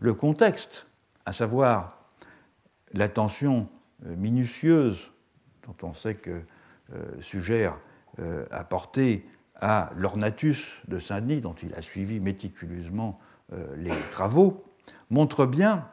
[0.00, 0.86] Le contexte,
[1.26, 1.98] à savoir
[2.94, 3.68] l'attention
[4.06, 5.12] euh, minutieuse
[5.66, 6.40] dont on sait que
[6.94, 7.76] euh, Sugère
[8.18, 13.20] euh, porté à l'ornatus de Saint-Denis, dont il a suivi méticuleusement
[13.76, 14.64] les travaux,
[15.10, 15.88] montre bien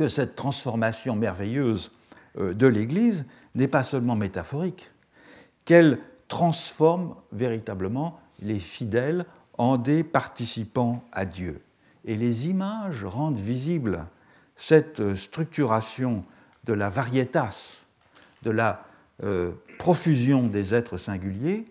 [0.00, 1.92] que cette transformation merveilleuse
[2.38, 4.90] de l'Église n'est pas seulement métaphorique,
[5.66, 9.26] qu'elle transforme véritablement les fidèles
[9.58, 11.60] en des participants à Dieu.
[12.06, 14.06] Et les images rendent visible
[14.56, 16.22] cette structuration
[16.64, 17.84] de la varietas,
[18.42, 18.82] de la
[19.22, 21.66] euh, profusion des êtres singuliers,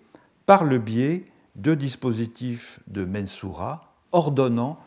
[0.45, 4.77] par le biais de dispositifs de mensura ordonnant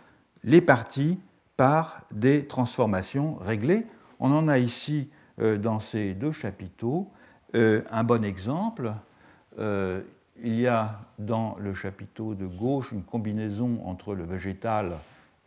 [0.44, 1.18] les parties
[1.62, 3.86] par des transformations réglées.
[4.18, 7.08] On en a ici, euh, dans ces deux chapiteaux,
[7.54, 8.92] euh, un bon exemple.
[9.58, 14.98] il y a dans le chapiteau de gauche une combinaison entre le végétal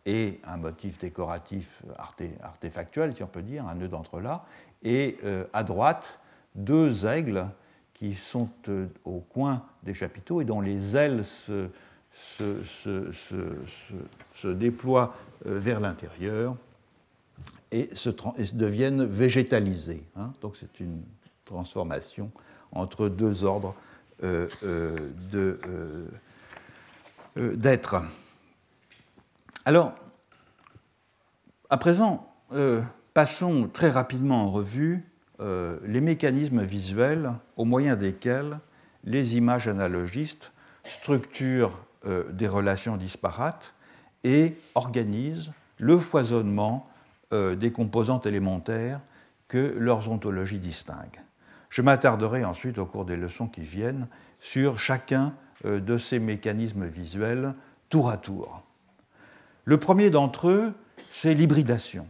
[0.06, 1.84] et un motif décoratif
[2.42, 4.40] artefactuel, si on peut dire, un nœud d'entrelac,
[4.84, 6.18] et euh, à droite,
[6.56, 7.46] deux aigles
[7.94, 11.68] qui sont euh, au coin des chapiteaux et dont les ailes se,
[12.38, 16.56] se, déploient euh, vers l'intérieur
[17.72, 17.90] et,
[18.54, 20.04] deviennent végétalisées.
[20.16, 20.32] Hein.
[20.42, 21.02] Donc c'est une
[21.46, 22.32] transformation
[22.72, 23.76] entre deux ordres
[27.38, 28.02] d'êtres.
[29.66, 29.94] Alors,
[31.72, 32.82] à présent, euh,
[33.16, 35.04] passons très rapidement en revue
[35.40, 38.60] euh, les mécanismes visuels au moyen desquels
[39.04, 40.52] les images analogistes
[40.84, 43.74] structurent euh, des relations disparates
[44.24, 46.88] et organisent le foisonnement
[47.32, 49.02] des composantes élémentaires
[49.50, 51.22] que leurs ontologies distinguent.
[51.70, 54.08] Je m'attarderai ensuite au cours des leçons qui viennent
[54.40, 55.34] sur chacun
[55.66, 57.54] de ces mécanismes visuels
[57.90, 58.64] tour à tour.
[59.66, 60.74] Le premier d'entre eux,
[61.12, 62.08] c'est l'hybridation.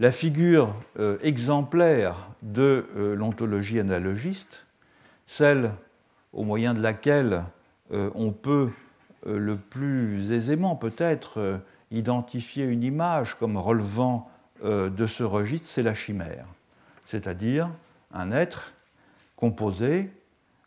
[0.00, 4.66] La figure euh, exemplaire de euh, l'ontologie analogiste,
[5.26, 5.72] celle
[6.32, 7.40] au moyen de laquelle euh,
[7.90, 8.70] on peut
[9.26, 14.30] le plus aisément peut-être identifier une image comme relevant
[14.62, 16.46] de ce registre, c'est la chimère,
[17.06, 17.70] c'est-à-dire
[18.12, 18.72] un être
[19.36, 20.10] composé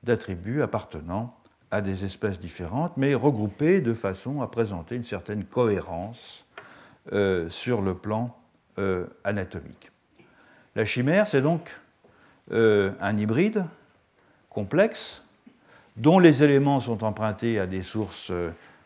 [0.04, 1.30] d'attributs appartenant
[1.72, 6.46] à des espèces différentes, mais regroupées de façon à présenter une certaine cohérence
[7.12, 8.38] euh, sur le plan
[8.80, 9.92] euh, anatomique.
[10.76, 11.78] La chimère, c'est donc
[12.52, 13.66] euh, un hybride
[14.50, 15.24] complexe
[15.98, 18.32] dont les éléments sont empruntés à des sources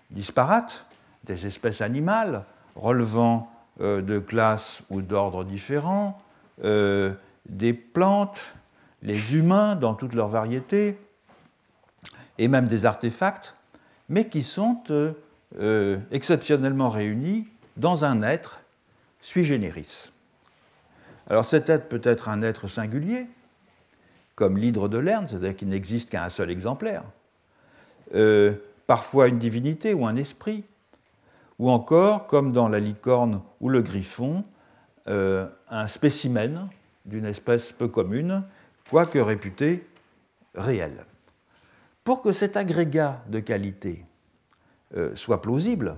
[0.10, 0.86] disparates,
[1.26, 2.44] des espèces animales
[2.76, 6.18] relevant de classes ou d'ordres différents,
[6.64, 8.44] des plantes,
[9.04, 10.98] les humains dans toutes leurs variétés,
[12.38, 13.54] et même des artefacts,
[14.10, 15.14] mais qui sont euh,
[15.60, 17.48] euh, exceptionnellement réunis
[17.78, 18.60] dans un être
[19.22, 20.10] sui generis.
[21.30, 23.28] Alors cet être peut être un être singulier,
[24.42, 27.04] comme l'hydre de Lerne, c'est-à-dire qu'il n'existe qu'un seul exemplaire,
[28.16, 28.56] euh,
[28.88, 30.64] parfois une divinité ou un esprit,
[31.60, 34.44] ou encore, comme dans la licorne ou le griffon,
[35.06, 36.70] un spécimen
[37.06, 38.44] d'une espèce peu commune,
[38.90, 39.86] quoique réputé
[40.56, 41.06] réel.
[42.04, 44.04] Pour que cet agrégat de qualité
[44.96, 45.98] euh, soit plausible,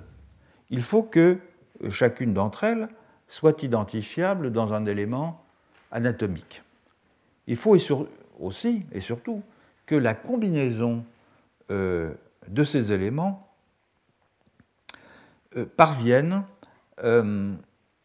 [0.70, 1.40] il faut que
[1.90, 2.90] chacune d'entre elles
[3.28, 5.44] soit identifiable dans un élément
[5.92, 6.62] anatomique.
[7.48, 7.76] Il faut
[8.44, 9.42] aussi et surtout
[9.86, 11.04] que la combinaison
[11.72, 12.14] euh,
[12.48, 13.48] de ces éléments
[15.58, 16.44] euh, parvienne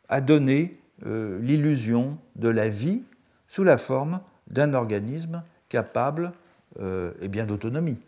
[0.08, 3.04] à donner l'illusion de la vie
[3.46, 6.32] sous la forme d'un organisme capable
[6.80, 7.98] euh, bien d'autonomie.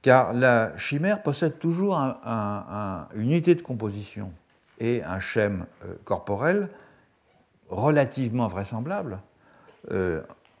[0.00, 4.32] Car la chimère possède toujours une unité de composition
[4.78, 6.68] et un schème euh, corporel
[7.68, 9.20] relativement vraisemblable,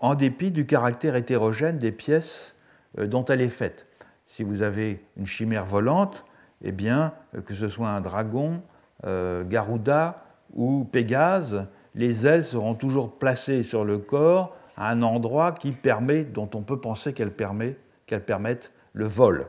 [0.02, 2.54] en dépit du caractère hétérogène des pièces
[2.98, 3.86] dont elle est faite.
[4.26, 6.26] Si vous avez une chimère volante,
[6.60, 7.14] eh bien,
[7.46, 8.62] que ce soit un dragon,
[9.02, 10.14] Garuda
[10.52, 16.24] ou Pégase, les ailes seront toujours placées sur le corps à un endroit qui permet,
[16.24, 17.78] dont on peut penser qu'elles permet,
[18.20, 19.48] permettent le vol,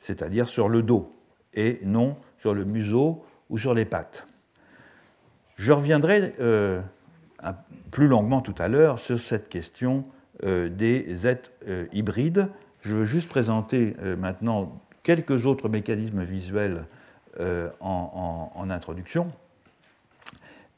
[0.00, 1.16] c'est-à-dire sur le dos,
[1.54, 4.26] et non sur le museau ou sur les pattes.
[5.56, 6.80] Je reviendrai euh,
[7.90, 10.02] plus longuement tout à l'heure sur cette question
[10.44, 12.48] euh, des êtres euh, hybrides.
[12.82, 16.84] Je veux juste présenter maintenant quelques autres mécanismes visuels
[17.80, 19.30] en, introduction.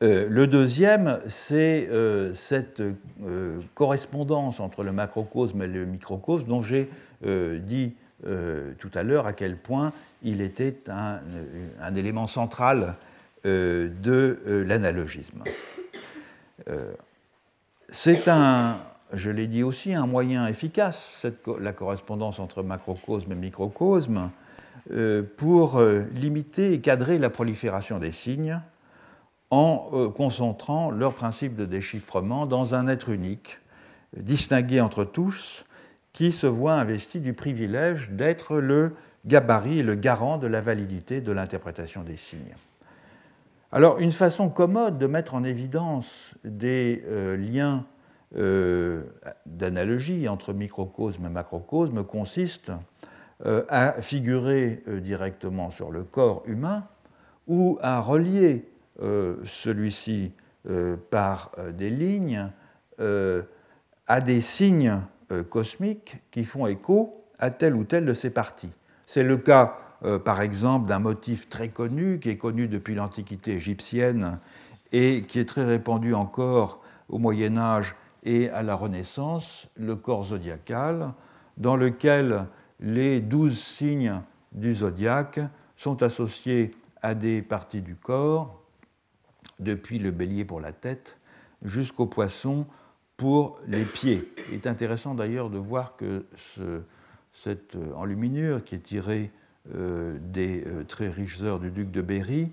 [0.03, 6.63] Euh, le deuxième, c'est euh, cette euh, correspondance entre le macrocosme et le microcosme dont
[6.63, 6.91] j'ai
[7.23, 7.97] dit
[8.79, 12.97] tout à l'heure à quel point il était un, élément central
[13.45, 15.43] de l'analogisme.
[17.89, 18.77] C'est un,
[19.13, 21.27] je l'ai dit aussi, un moyen efficace,
[21.61, 24.31] la correspondance entre macrocosme et microcosme,
[25.37, 25.81] pour
[26.15, 28.61] limiter et cadrer la prolifération des signes
[29.55, 33.61] en euh, concentrant leur principe de déchiffrement dans un être unique,
[34.17, 35.65] distingué entre tous,
[36.13, 38.97] qui se voit investi du privilège d'être le
[39.27, 42.57] gabarit et le garant de la validité de l'interprétation des signes.
[43.75, 47.85] Alors, une façon commode de mettre en évidence des euh, liens
[48.37, 49.03] euh,
[49.45, 52.73] d'analogie entre microcosme et macrocosme consiste
[53.69, 56.87] à figurer directement sur le corps humain
[57.47, 58.65] ou à relier
[59.03, 60.33] euh, celui-ci
[60.71, 62.49] euh, par euh, des lignes
[64.07, 65.01] à des signes
[65.51, 68.73] cosmiques qui font écho à telle ou telle de ces parties.
[69.05, 69.77] C'est le cas,
[70.25, 74.39] par exemple, d'un motif très connu, qui est connu depuis l'Antiquité égyptienne
[74.93, 80.25] et qui est très répandu encore au Moyen Âge et à la Renaissance, le corps
[80.25, 81.13] zodiacal,
[81.57, 82.47] dans lequel
[82.81, 84.21] les douze signes
[84.53, 85.41] du zodiaque
[85.77, 88.63] sont associés à des parties du corps
[89.59, 91.19] depuis le bélier pour la tête
[91.63, 92.67] jusqu'au poisson
[93.17, 94.33] pour les pieds.
[94.49, 96.27] Il est intéressant d'ailleurs de voir que
[97.33, 102.03] cette euh, enluminure qui est tirée euh, des euh, très riches heures du duc de
[102.03, 102.51] Berry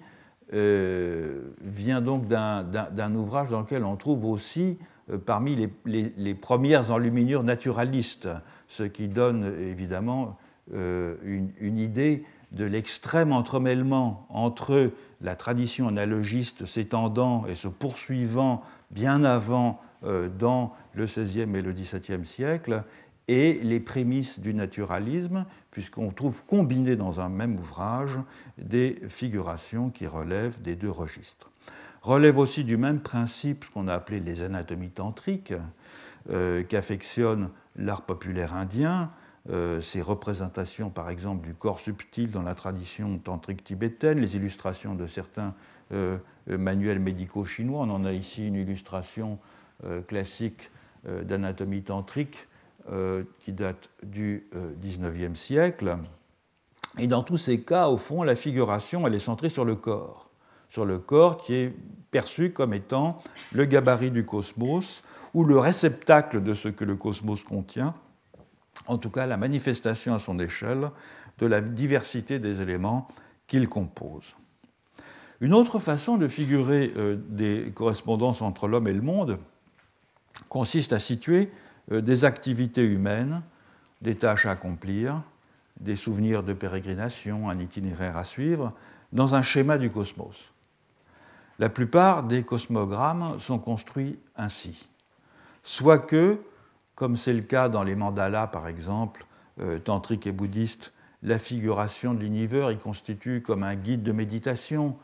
[0.54, 4.80] vient donc d'un ouvrage dans lequel on trouve aussi
[5.26, 8.28] parmi les, premières enluminures naturalistes,
[8.67, 10.38] ce qui donne évidemment
[10.74, 19.80] une idée de l'extrême entremêlement entre la tradition analogiste s'étendant et se poursuivant bien avant
[20.04, 22.84] euh, dans le XVIe et le XVIIe siècle
[23.27, 28.19] et les prémices du naturalisme, puisqu'on trouve combinées dans un même ouvrage
[28.57, 31.49] des figurations qui relèvent des deux registres.
[32.01, 35.53] Relève aussi du même principe ce qu'on a appelé les anatomies tantriques,
[36.29, 39.12] euh, qu'affectionne l'art populaire indien,
[39.49, 44.93] euh, ces représentations, par exemple, du corps subtil dans la tradition tantrique tibétaine, les illustrations
[44.93, 45.55] de certains
[45.93, 47.81] euh, manuels médicaux chinois.
[47.81, 49.39] On en a ici une illustration
[49.86, 50.69] euh, classique
[51.23, 52.47] d'anatomie tantrique
[53.39, 54.47] qui date du
[54.81, 55.97] XIXe siècle.
[56.97, 60.29] Et dans tous ces cas, au fond, la figuration, elle est centrée sur le corps,
[60.69, 61.73] sur le corps qui est
[62.11, 63.19] perçu comme étant
[63.53, 67.93] le gabarit du cosmos ou le réceptacle de ce que le cosmos contient,
[68.87, 70.91] en tout cas la manifestation à son échelle
[71.39, 73.07] de la diversité des éléments
[73.47, 74.35] qu'il compose.
[75.39, 79.39] Une autre façon de figurer euh, des correspondances entre l'homme et le monde
[80.49, 83.41] consiste à situer euh, des activités humaines,
[84.01, 85.21] des tâches à accomplir,
[85.80, 88.69] des souvenirs de pérégrination, un itinéraire à suivre,
[89.12, 90.38] dans un schéma du cosmos.
[91.60, 94.89] La plupart des cosmogrammes sont construits ainsi,
[95.63, 96.39] soit que
[97.01, 99.25] comme c'est le cas dans les mandalas, par exemple,
[99.60, 104.97] euh, tantriques et bouddhistes, la figuration de l'univers y constitue comme un guide de méditation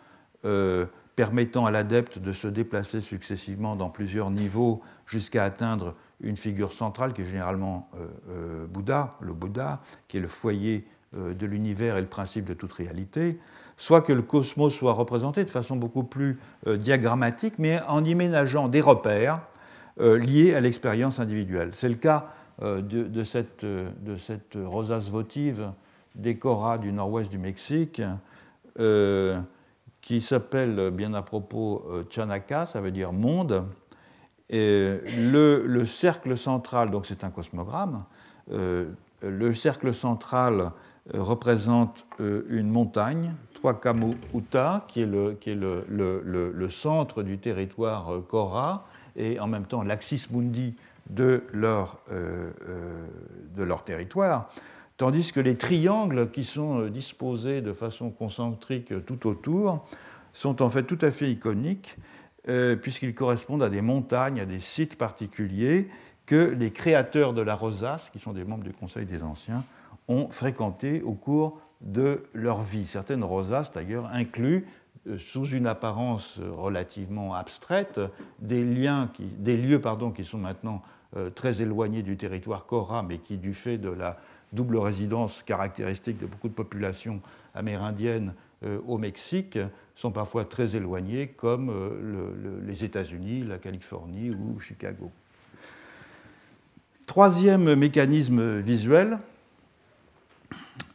[0.46, 0.86] euh,
[1.16, 7.14] permettant à l'adepte de se déplacer successivement dans plusieurs niveaux jusqu'à atteindre une figure centrale
[7.14, 7.90] qui est généralement
[8.30, 12.74] euh, Bouddha, le Bouddha, qui est le foyer de l'univers et le principe de toute
[12.74, 13.40] réalité,
[13.78, 16.38] soit que le cosmos soit représenté de façon beaucoup plus
[16.68, 19.40] diagrammatique, mais en y ménageant des repères
[20.00, 21.72] euh, liées à l'expérience individuelle.
[21.74, 22.28] C'est le cas
[22.62, 23.66] euh, de, cette,
[24.56, 25.72] rosace votive
[26.14, 28.04] des Cora du nord-ouest du Mexique,
[28.80, 29.40] euh,
[30.02, 33.66] qui s'appelle bien à propos Chanaka, ça veut dire monde.
[34.50, 38.04] Le, cercle central, donc c'est un cosmogramme,
[38.50, 40.72] le cercle central
[41.14, 49.66] représente une montagne, Tuakamu Uta, qui est le, centre du territoire Kora, et en même
[49.66, 50.76] temps l'axis mundi
[51.10, 52.00] de leur
[53.84, 54.50] territoire,
[54.98, 59.86] tandis que les triangles qui sont disposés de façon concentrique tout autour
[60.34, 61.98] sont en fait tout à fait iconiques,
[62.82, 65.90] puisqu'ils correspondent à des montagnes, à des sites particuliers
[66.26, 69.64] que les créateurs de la rosace, qui sont des membres du Conseil des Anciens,
[70.08, 72.86] ont fréquenté au cours de leur vie.
[72.86, 74.68] Certaines rosaces, d'ailleurs, incluent,
[75.08, 78.00] euh, sous une apparence relativement abstraite,
[78.40, 80.82] des, lieux pardon, qui sont maintenant
[81.16, 84.18] euh, très éloignés du territoire Cora, mais qui, du fait de la
[84.54, 87.22] double résidence caractéristique de beaucoup de populations
[87.54, 89.60] amérindiennes euh, au Mexique,
[89.96, 91.72] sont parfois très éloignés, comme
[92.66, 95.12] les États-Unis, la Californie ou Chicago.
[97.08, 99.18] Troisième mécanisme visuel,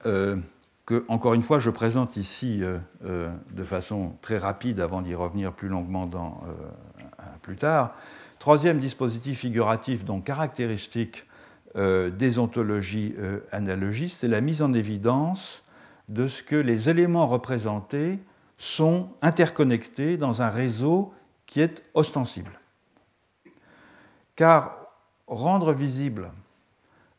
[0.06, 0.36] euh,
[0.84, 5.14] que, encore une fois, je présente ici euh, euh, de façon très rapide avant d'y
[5.14, 6.10] revenir plus longuement
[7.40, 7.94] plus tard.
[8.38, 11.24] Troisième dispositif figuratif, donc caractéristique
[11.74, 13.14] des ontologies
[13.50, 15.61] analogistes, c'est la mise en évidence
[16.12, 18.18] de ce que les éléments représentés
[18.58, 21.14] sont interconnectés dans un réseau
[21.46, 22.60] qui est ostensible.
[24.36, 24.76] Car
[25.26, 26.30] rendre visible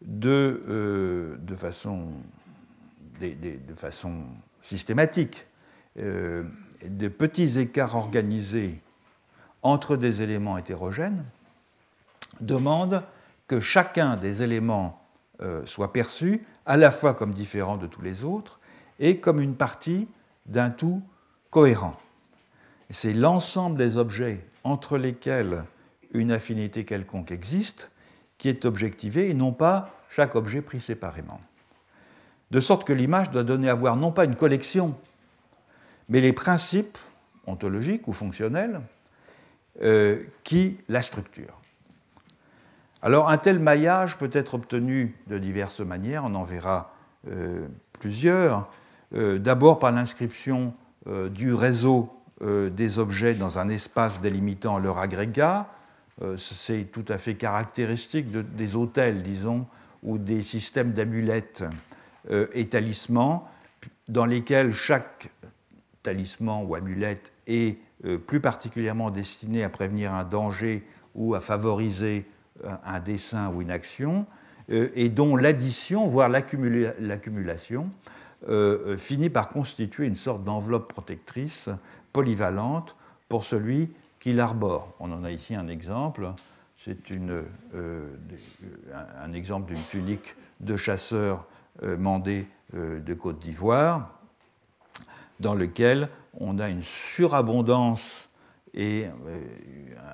[0.02, 2.14] de, euh, façon,
[4.62, 5.48] systématique
[5.98, 6.44] euh,
[6.88, 8.80] de petits écarts organisés
[9.64, 11.26] entre des éléments hétérogènes
[12.42, 13.04] demande
[13.48, 15.02] que chacun des éléments
[15.42, 18.60] euh, soit perçu à la fois comme différent de tous les autres
[19.00, 20.08] et comme une partie
[20.46, 21.02] d'un tout
[21.50, 21.98] cohérent.
[22.90, 25.64] C'est l'ensemble des objets entre lesquels
[26.14, 27.90] une affinité quelconque existe
[28.38, 31.40] qui est objectivé et non pas chaque objet pris séparément.
[32.52, 34.96] De sorte que l'image doit donner à voir non pas une collection,
[36.10, 36.98] mais les principes
[37.48, 38.82] ontologiques ou fonctionnels
[39.82, 41.60] euh, qui la structurent.
[43.02, 46.94] Alors un tel maillage peut être obtenu de diverses manières, on en verra
[47.28, 47.68] euh,
[48.00, 48.70] plusieurs.
[49.16, 50.74] Euh, d'abord par l'inscription
[51.32, 52.10] du réseau
[52.42, 55.68] des objets dans un espace délimitant leur agrégat,
[56.22, 59.66] euh, c'est tout à fait caractéristique des hôtels, disons,
[60.04, 61.64] ou des systèmes d'amulettes
[62.30, 63.50] euh, et talismans,
[64.08, 65.30] dans lesquels chaque
[66.04, 70.86] talisman ou amulette est euh, plus particulièrement destiné à prévenir un danger
[71.16, 72.26] ou à favoriser
[72.86, 74.26] un dessin ou une action,
[74.70, 77.90] et dont l'addition, voire l'accumulation,
[78.98, 81.70] finit par constituer une sorte d'enveloppe protectrice
[82.12, 82.96] polyvalente
[83.30, 83.90] pour celui
[84.20, 84.94] qu'il arbore.
[85.00, 86.32] On en a ici un exemple.
[86.84, 88.08] C'est euh,
[89.22, 91.46] un exemple d'une tunique de chasseur
[91.84, 91.98] euh,
[92.76, 94.12] euh, de Côte d'Ivoire,
[95.40, 98.30] dans lequel on a une surabondance
[98.74, 99.06] et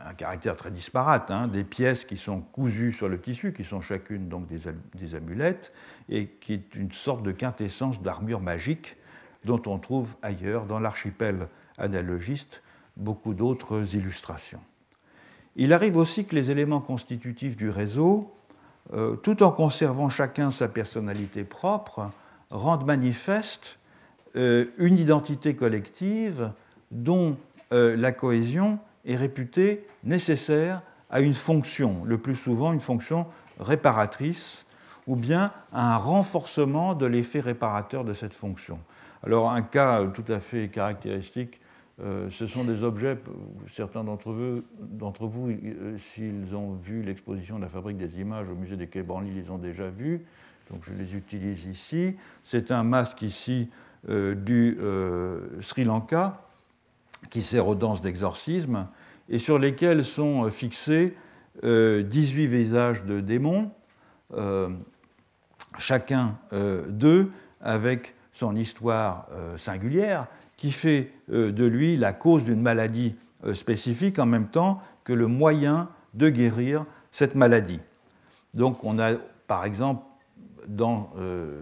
[0.05, 3.79] un caractère très disparate, hein, des pièces qui sont cousues sur le tissu, qui sont
[3.79, 4.59] chacune donc des,
[4.95, 5.71] des amulettes,
[6.09, 8.97] et qui est une sorte de quintessence d'armure magique
[9.45, 11.47] dont on trouve ailleurs dans l'archipel
[11.77, 12.61] analogiste
[12.97, 14.59] beaucoup d'autres illustrations.
[15.55, 18.33] Il arrive aussi que les éléments constitutifs du réseau,
[18.93, 22.11] euh, tout en conservant chacun sa personnalité propre,
[22.49, 23.79] rendent manifeste
[24.35, 26.51] euh, une identité collective
[26.91, 27.37] dont
[27.71, 33.25] euh, la cohésion est réputée nécessaire à une fonction, le plus souvent une fonction
[33.59, 34.65] réparatrice,
[35.07, 38.79] ou bien à un renforcement de l'effet réparateur de cette fonction.
[39.23, 41.59] Alors un cas tout à fait caractéristique
[42.01, 43.17] euh, ce sont des objets,
[43.75, 44.61] certains d'entre vous,
[45.19, 49.03] vous euh, s'ils ont vu l'exposition de la fabrique des images au musée des Quai
[49.03, 50.25] Branly, ils les ont déjà vus,
[50.71, 52.15] donc je les utilise ici.
[52.45, 53.69] C'est un masque ici
[54.07, 54.77] du
[55.59, 56.48] Sri Lanka
[57.29, 58.87] qui sert aux danses d'exorcisme
[59.29, 61.15] et sur lesquels sont fixés
[61.63, 63.69] 18 visages de démons,
[65.77, 67.29] chacun d'eux
[67.61, 70.27] avec son histoire singulière
[70.59, 73.15] qui fait euh, de lui la cause d'une maladie
[73.45, 77.79] euh, spécifique en même temps que le moyen de guérir cette maladie.
[78.53, 79.13] Donc on a
[79.47, 80.03] par exemple
[80.67, 81.61] dans euh,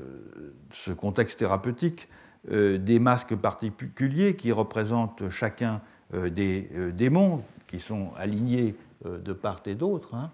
[0.74, 2.08] ce contexte thérapeutique
[2.50, 5.82] des masques particuliers qui représentent chacun
[6.14, 10.16] des démons qui sont alignés de part et d'autre.
[10.16, 10.32] Hein.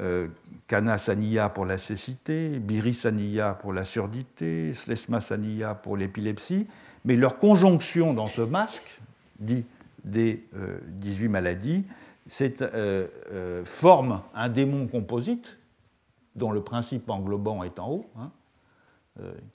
[0.00, 0.28] Euh,
[0.66, 6.66] Kana Saniya pour la cécité, Biri Saniya pour la surdité, Slesma Saniya pour l'épilepsie,
[7.04, 9.00] mais leur conjonction dans ce masque,
[9.38, 9.66] dit
[10.04, 10.42] des
[10.86, 11.84] 18 euh, maladies,
[12.40, 15.58] euh, forme un démon composite,
[16.34, 18.30] dont le principe englobant est en haut, hein,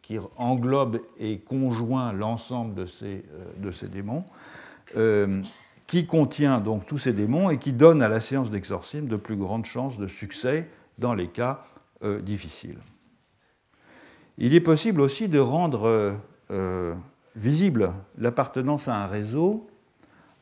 [0.02, 3.26] qui englobe et conjoint l'ensemble de ces,
[3.74, 4.24] ces démons,
[5.90, 9.36] qui contient donc tous ces démons et qui donne à la séance d'exorcisme de plus
[9.36, 11.64] grandes chances de succès dans les cas
[12.04, 12.78] euh, difficiles.
[14.38, 16.14] Il est possible aussi de rendre euh,
[16.52, 16.94] euh,
[17.36, 19.68] visible l'appartenance à un réseau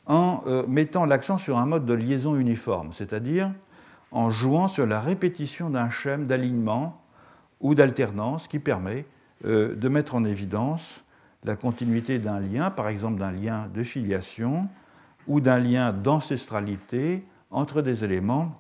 [0.06, 3.52] en mettant l'accent sur un mode de liaison uniforme, c'est-à-dire
[4.12, 7.02] en jouant sur la répétition d'un schème d'alignement
[7.62, 9.06] ou d'alternance qui permet
[9.44, 11.04] de mettre en évidence
[11.44, 14.68] la continuité d'un lien, par exemple d'un lien de filiation,
[15.28, 18.60] ou d'un lien d'ancestralité entre des éléments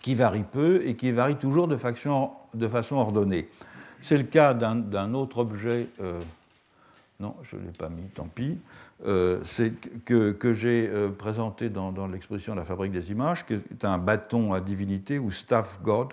[0.00, 3.48] qui varient peu et qui varient toujours de façon, de façon ordonnée.
[4.02, 6.20] C'est le cas d'un autre objet, euh,
[7.18, 8.58] non, je ne l'ai pas mis, tant pis,
[9.06, 9.40] euh,
[10.04, 13.98] que, que j'ai euh, présenté dans, dans l'exposition La fabrique des images, qui est un
[13.98, 16.12] bâton à divinité ou staff god,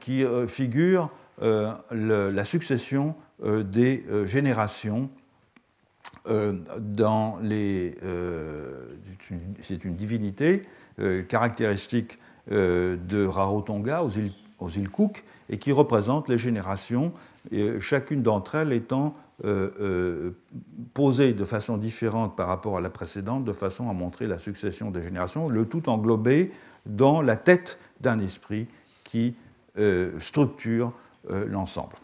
[0.00, 1.10] qui figure
[1.40, 3.14] la succession
[3.44, 5.10] des générations
[6.28, 8.86] euh, dans les, euh,
[9.62, 10.62] c'est une divinité
[10.98, 12.18] euh, caractéristique
[12.50, 17.12] de Rarotonga aux îles, Cook et qui représente les générations,
[17.78, 19.12] chacune d'entre elles étant
[20.94, 24.90] posée de façon différente par rapport à la précédente, de façon à montrer la succession
[24.90, 26.50] des générations, le tout englobé
[26.86, 28.66] dans la tête d'un esprit
[29.04, 29.36] qui
[30.18, 30.92] structure
[31.28, 31.96] l'ensemble.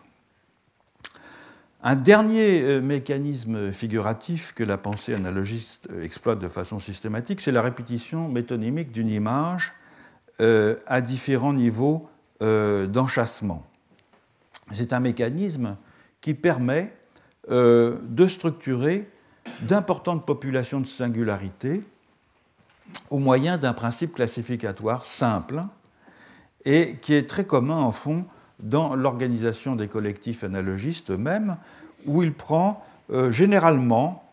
[1.87, 7.53] Un dernier euh, mécanisme figuratif que la pensée analogiste euh, exploite de façon systématique, c'est
[7.53, 9.75] la répétition métonymique d'une image
[10.41, 12.09] euh, à différents niveaux
[12.41, 13.65] d'enchâssement.
[14.73, 15.79] C'est un mécanisme
[16.21, 16.93] qui permet
[17.49, 19.09] de structurer
[19.63, 21.83] d'importantes populations de singularité
[23.09, 25.63] au moyen d'un principe classificatoire simple
[26.65, 28.25] et qui est très commun en fond
[28.61, 31.57] dans l'organisation des collectifs analogistes eux-mêmes,
[32.07, 34.25] où il prend euh, généralement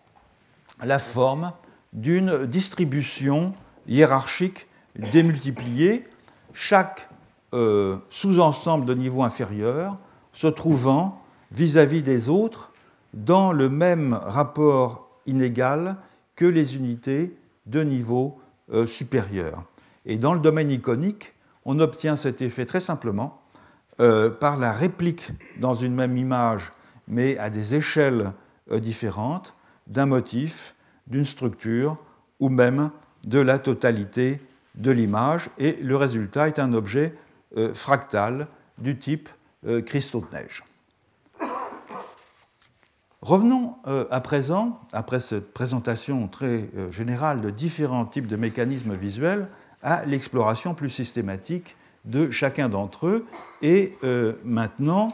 [0.81, 1.51] la forme
[1.93, 3.53] d'une distribution
[3.87, 4.67] hiérarchique
[5.11, 6.07] démultipliée,
[6.53, 7.09] chaque
[7.53, 9.97] euh, sous-ensemble de niveau inférieur
[10.33, 11.21] se trouvant
[11.51, 12.71] vis-à-vis des autres
[13.13, 15.97] dans le même rapport inégal
[16.35, 18.39] que les unités de niveau
[18.71, 19.63] euh, supérieur.
[20.05, 21.33] Et dans le domaine iconique,
[21.65, 23.41] on obtient cet effet très simplement
[23.99, 26.71] euh, par la réplique dans une même image,
[27.07, 28.31] mais à des échelles
[28.71, 29.53] euh, différentes,
[29.87, 30.75] d'un motif,
[31.07, 31.97] d'une structure
[32.39, 32.89] ou même
[33.25, 34.41] de la totalité
[34.75, 35.49] de l'image.
[35.57, 37.13] Et le résultat est un objet
[37.57, 38.47] euh, fractal
[38.77, 39.29] du type
[39.85, 40.63] cristaux de neige.
[43.21, 49.49] Revenons à présent, après cette présentation très générale de différents types de mécanismes visuels,
[49.83, 51.75] à l'exploration plus systématique
[52.05, 53.25] de chacun d'entre eux.
[53.61, 55.09] Et euh, maintenant,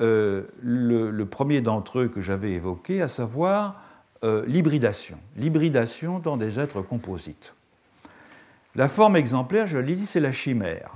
[0.00, 3.80] euh, le, premier d'entre eux que j'avais évoqué, à savoir
[4.24, 5.18] euh, l'hybridation.
[5.36, 7.54] L'hybridation dans des êtres composites.
[8.74, 10.92] La forme exemplaire, je l'ai dit, c'est la chimère.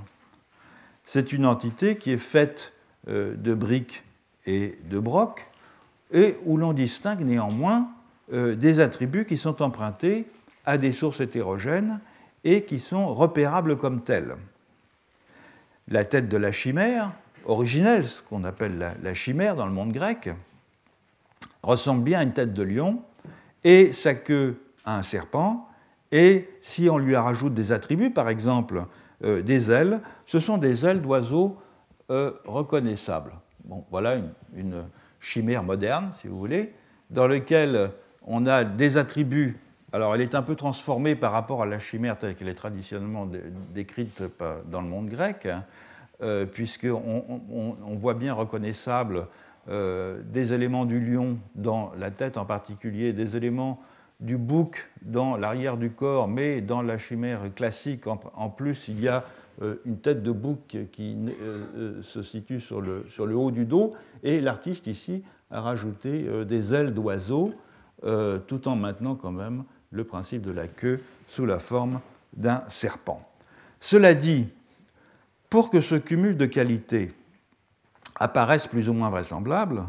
[1.05, 2.73] C'est une entité qui est faite
[3.07, 4.05] de briques
[4.45, 5.47] et de brocs,
[6.13, 7.89] et où l'on distingue néanmoins
[8.31, 10.27] des attributs qui sont empruntés
[10.67, 12.01] à des sources hétérogènes
[12.45, 14.37] et qui sont repérables comme tels
[15.91, 17.13] la tête de la chimère,
[17.45, 20.31] originelle, ce qu'on appelle la, chimère dans le monde grec,
[21.63, 23.03] ressemble bien à une tête de lion,
[23.65, 25.69] et sa queue à un serpent,
[26.13, 28.85] et si on lui rajoute des attributs, par exemple
[29.25, 31.59] euh, des ailes, ce sont des ailes d'oiseaux
[32.11, 33.33] euh, reconnaissables.
[33.65, 34.17] Bon, voilà
[34.55, 34.85] une,
[35.23, 36.73] chimère moderne, si vous voulez,
[37.11, 37.91] dans laquelle
[38.23, 39.59] on a des attributs.
[39.93, 43.29] Alors, elle est un peu transformée par rapport à la chimère telle qu'elle est traditionnellement
[43.75, 44.23] décrite
[44.71, 45.65] dans le monde grec, hein,
[46.23, 49.27] euh, puisqu'on on, voit bien reconnaissable
[49.69, 53.83] euh, des éléments du lion dans la tête en particulier, des éléments
[54.21, 59.09] du bouc dans l'arrière du corps, mais dans la chimère classique, en, plus, il y
[59.09, 59.25] a
[59.61, 61.19] euh, une tête de bouc qui
[62.03, 66.75] se situe sur le, sur le, haut du dos, et l'artiste ici a rajouté des
[66.75, 67.53] ailes d'oiseau,
[68.47, 72.01] tout en maintenant quand même le principe de la queue sous la forme
[72.33, 73.29] d'un serpent.
[73.81, 74.49] Cela dit,
[75.49, 77.13] pour que ce cumul de qualités
[78.15, 79.83] apparaisse plus ou moins vraisemblable,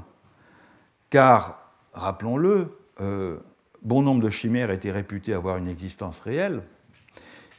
[1.12, 3.38] car, rappelons-le, euh,
[3.84, 6.64] bon nombre de chimères étaient réputées avoir une existence réelle,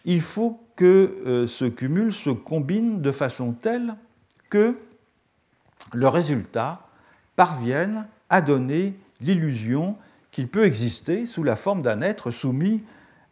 [0.05, 3.95] il faut que euh, ce cumul se combine de façon telle
[4.51, 4.77] que
[5.93, 6.89] le résultat
[7.37, 9.97] parvienne à donner l'illusion
[10.33, 12.83] qu'il peut exister sous la forme d'un être soumis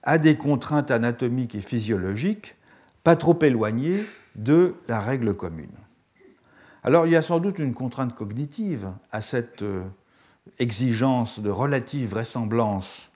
[0.04, 2.54] à des contraintes anatomiques et physiologiques
[3.02, 4.04] pas trop éloignées
[4.36, 5.72] de la règle commune.
[6.84, 9.82] Alors il y a sans doute une contrainte cognitive à cette euh,
[10.58, 13.10] exigence de relative vraisemblance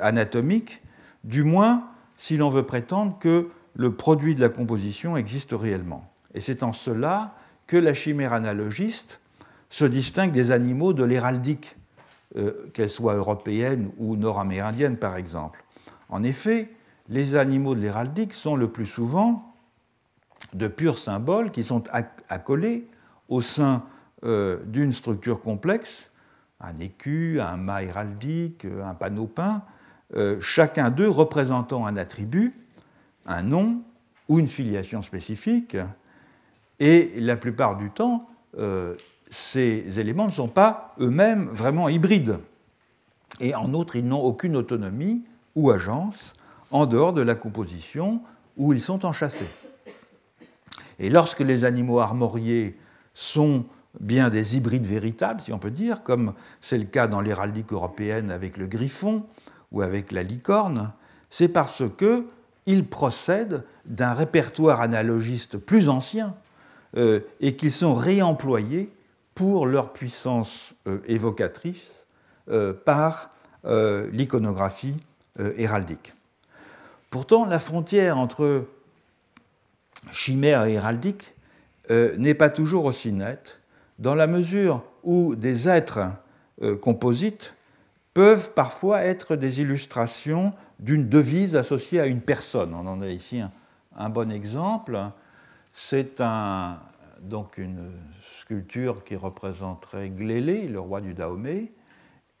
[0.00, 0.80] anatomique,
[1.22, 1.84] du moins
[2.16, 6.10] si l'on veut prétendre que le produit de la composition existe réellement.
[6.34, 7.34] Et c'est en cela
[7.66, 9.20] que la chimère analogiste
[9.68, 11.75] se distingue des animaux de l'héraldique,
[12.36, 15.64] euh, qu'elle soit européenne ou nord-amérindienne par exemple.
[16.10, 16.70] En effet,
[17.08, 19.54] les animaux de l'héraldique sont le plus souvent
[20.52, 21.84] de purs symboles qui sont
[22.28, 22.88] accolés
[23.30, 23.84] au sein
[24.24, 26.10] euh, d'une structure complexe,
[26.60, 29.62] un écu, un mât héraldique, un panneau peint,
[30.14, 32.54] euh, chacun d'eux représentant un attribut,
[33.24, 33.82] un nom
[34.28, 35.76] ou une filiation spécifique,
[36.80, 38.28] et la plupart du temps,
[39.30, 42.38] ces éléments ne sont pas eux-mêmes vraiment hybrides.
[43.40, 45.24] Et en outre, ils n'ont aucune autonomie
[45.54, 46.34] ou agence
[46.70, 48.20] en dehors de la composition
[48.56, 49.48] où ils sont enchâssés.
[50.98, 52.78] Et lorsque les animaux armoriés
[53.14, 53.64] sont
[54.00, 58.30] bien des hybrides véritables, si on peut dire, comme c'est le cas dans l'héraldique européenne
[58.30, 59.24] avec le griffon
[59.72, 60.92] ou avec la licorne,
[61.30, 66.34] c'est parce qu'ils procèdent d'un répertoire analogiste plus ancien
[66.96, 68.90] euh, et qu'ils sont réemployés
[69.36, 72.06] pour leur puissance euh, évocatrice
[72.50, 73.30] euh, par
[74.12, 74.94] l'iconographie
[75.56, 76.14] héraldique.
[77.10, 78.64] Pourtant, la frontière entre
[80.12, 81.34] chimère et héraldique
[81.90, 83.58] n'est pas toujours aussi nette,
[83.98, 86.10] dans la mesure où des êtres
[86.80, 87.54] composites
[88.14, 92.72] peuvent parfois être des illustrations d'une devise associée à une personne.
[92.72, 93.42] On en a ici
[93.96, 94.96] un bon exemple.
[95.74, 96.78] C'est un,
[97.28, 97.92] donc une
[98.40, 101.72] sculpture qui représenterait Glélé, le roi du Dahomey,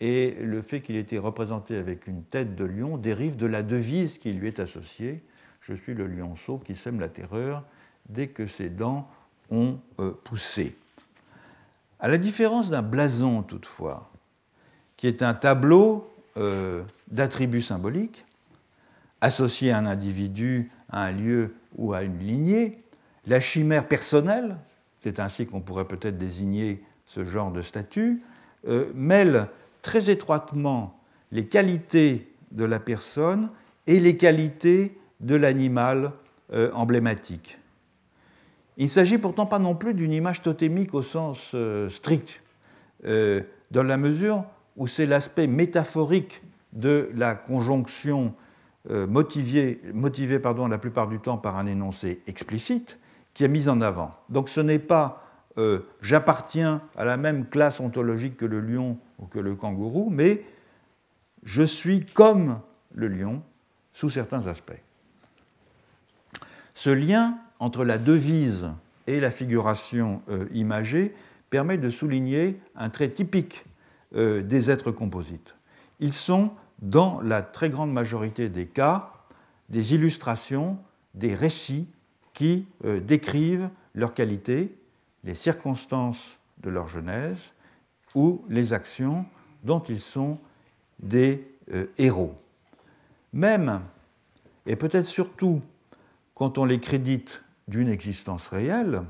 [0.00, 3.62] et le fait qu'il ait été représenté avec une tête de lion dérive de la
[3.62, 5.24] devise qui lui est associée
[5.60, 7.64] Je suis le lionceau qui sème la terreur
[8.08, 9.08] dès que ses dents
[9.50, 10.76] ont euh, poussé.
[11.98, 14.10] À la différence d'un blason, toutefois,
[14.96, 18.24] qui est un tableau euh, d'attributs symboliques
[19.22, 22.82] associés à un individu, à un lieu ou à une lignée,
[23.26, 24.56] la chimère personnelle,
[25.06, 28.24] c'est ainsi qu'on pourrait peut-être désigner ce genre de statut,
[28.66, 29.46] euh, mêle
[29.80, 30.98] très étroitement
[31.30, 33.50] les qualités de la personne
[33.86, 36.10] et les qualités de l'animal
[36.52, 37.56] euh, emblématique.
[38.78, 42.42] Il ne s'agit pourtant pas non plus d'une image totémique au sens euh, strict,
[43.04, 44.44] dans la mesure
[44.76, 46.42] où c'est l'aspect métaphorique
[46.72, 48.34] de la conjonction
[48.88, 52.98] motivée, motivée la plupart du temps par un énoncé explicite,
[53.36, 54.12] qui est mise en avant.
[54.30, 55.22] Donc ce n'est pas
[55.58, 60.42] euh, j'appartiens à la même classe ontologique que le lion ou que le kangourou, mais
[61.42, 62.60] je suis comme
[62.94, 63.42] le lion
[63.92, 64.80] sous certains aspects.
[66.72, 68.70] Ce lien entre la devise
[69.06, 71.14] et la figuration euh, imagée
[71.50, 73.66] permet de souligner un trait typique
[74.14, 75.56] euh, des êtres composites.
[76.00, 79.12] Ils sont, dans la très grande majorité des cas,
[79.68, 80.78] des illustrations,
[81.12, 81.86] des récits
[82.36, 84.76] qui euh, décrivent leurs qualités,
[85.24, 87.54] les circonstances de leur genèse
[88.14, 89.24] ou les actions
[89.64, 90.38] dont ils sont
[91.00, 92.36] des euh, héros.
[93.32, 93.80] Même,
[94.66, 95.62] et peut-être surtout
[96.34, 99.02] quand on les crédite d'une existence réelle,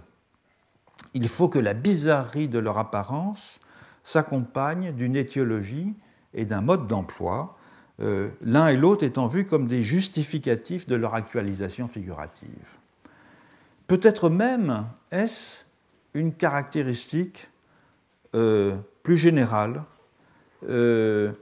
[1.12, 3.58] il faut que la bizarrerie de leur apparence
[4.04, 5.94] s'accompagne d'une étiologie
[6.32, 7.58] et d'un mode d'emploi,
[7.98, 12.76] euh, l'un et l'autre étant vus comme des justificatifs de leur actualisation figurative.
[13.86, 15.64] Peut-être même est-ce
[16.14, 17.48] une caractéristique
[18.34, 19.84] euh, plus générale
[20.68, 21.32] euh,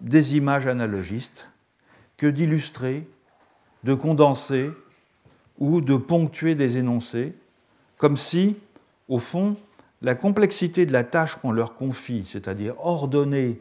[0.00, 1.48] des images analogistes
[2.16, 3.06] que d'illustrer,
[3.84, 4.70] de condenser
[5.58, 7.34] ou de ponctuer des énoncés,
[7.98, 8.56] comme si,
[9.08, 9.56] au fond,
[10.00, 13.60] la complexité de la tâche qu'on leur confie, c'est-à-dire ordonner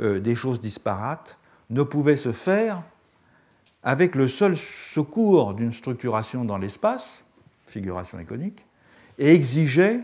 [0.00, 1.38] euh, des choses disparates,
[1.70, 2.82] ne pouvait se faire
[3.84, 7.22] avec le seul secours d'une structuration dans l'espace,
[7.66, 8.64] figuration iconique,
[9.18, 10.00] et exigeait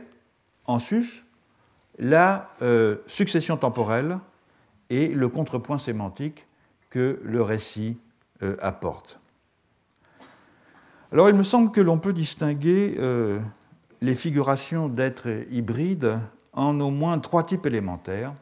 [0.66, 1.24] en sus
[1.98, 4.18] la euh, succession temporelle
[4.90, 6.46] et le contrepoint sémantique
[6.90, 7.98] que le récit
[8.42, 9.18] euh, apporte.
[11.12, 13.38] Alors il me semble que l'on peut distinguer euh,
[14.00, 16.18] les figurations d'êtres hybrides
[16.52, 18.32] en au moins trois types élémentaires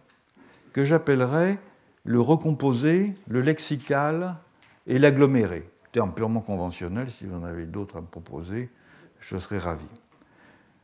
[0.73, 1.59] que j'appellerais
[2.05, 4.37] le recomposé, le lexical
[4.87, 5.69] et l'aggloméré.
[5.93, 8.71] Terme purement conventionnel, si vous en avez d'autres à me proposer,
[9.21, 9.87] je serais ravi.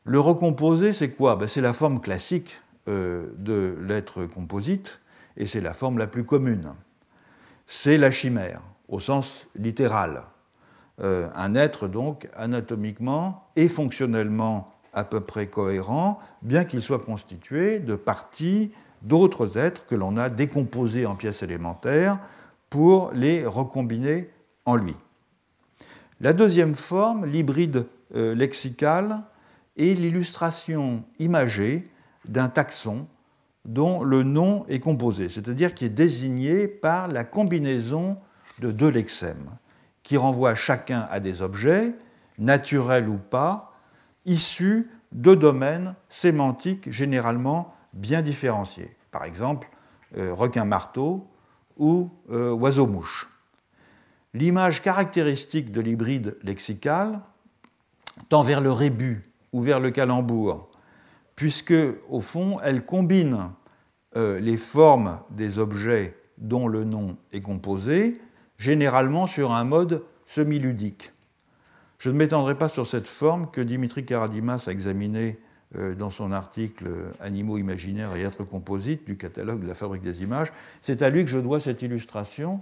[0.04, 1.36] Le recomposé, c'est quoi?
[1.36, 5.00] Ben, C'est la forme classique euh, de l'être composite,
[5.36, 6.72] et c'est la forme la plus commune.
[7.66, 10.22] C'est la chimère, au sens littéral.
[11.00, 17.80] Euh, un être, donc, anatomiquement et fonctionnellement à peu près cohérent, bien qu'il soit constitué
[17.80, 18.72] de parties
[19.02, 22.18] d'autres êtres que l'on a décomposés en pièces élémentaires
[22.70, 24.30] pour les recombiner
[24.64, 24.96] en lui.
[26.20, 29.22] La deuxième forme, l'hybride euh, lexical,
[29.76, 31.90] est l'illustration imagée
[32.26, 33.06] d'un taxon
[33.64, 38.16] dont le nom est composé, c'est-à-dire qui est désigné par la combinaison
[38.60, 39.50] de deux lexèmes,
[40.02, 41.94] qui renvoient chacun à des objets,
[42.38, 43.72] naturels ou pas,
[44.24, 48.96] issus de domaines sémantiques généralement bien différenciés.
[49.10, 49.68] Par exemple,
[50.16, 51.26] euh, requin-marteau
[51.76, 53.28] ou euh, oiseau-mouche.
[54.34, 57.20] L'image caractéristique de l'hybride lexical
[58.28, 60.68] tend vers le rébut ou vers le calembour,
[61.34, 61.74] puisque,
[62.08, 63.50] au fond, elle combine
[64.16, 68.20] euh, les formes des objets dont le nom est composé,
[68.58, 71.12] généralement sur un mode semi-ludique.
[71.98, 75.38] Je ne m'étendrai pas sur cette forme que Dimitri Karadimas a examinée
[75.76, 76.86] euh, dans son article
[77.20, 80.52] Animaux imaginaires et êtres composites du catalogue de la fabrique des images.
[80.82, 82.60] C'est à lui que je dois cette illustration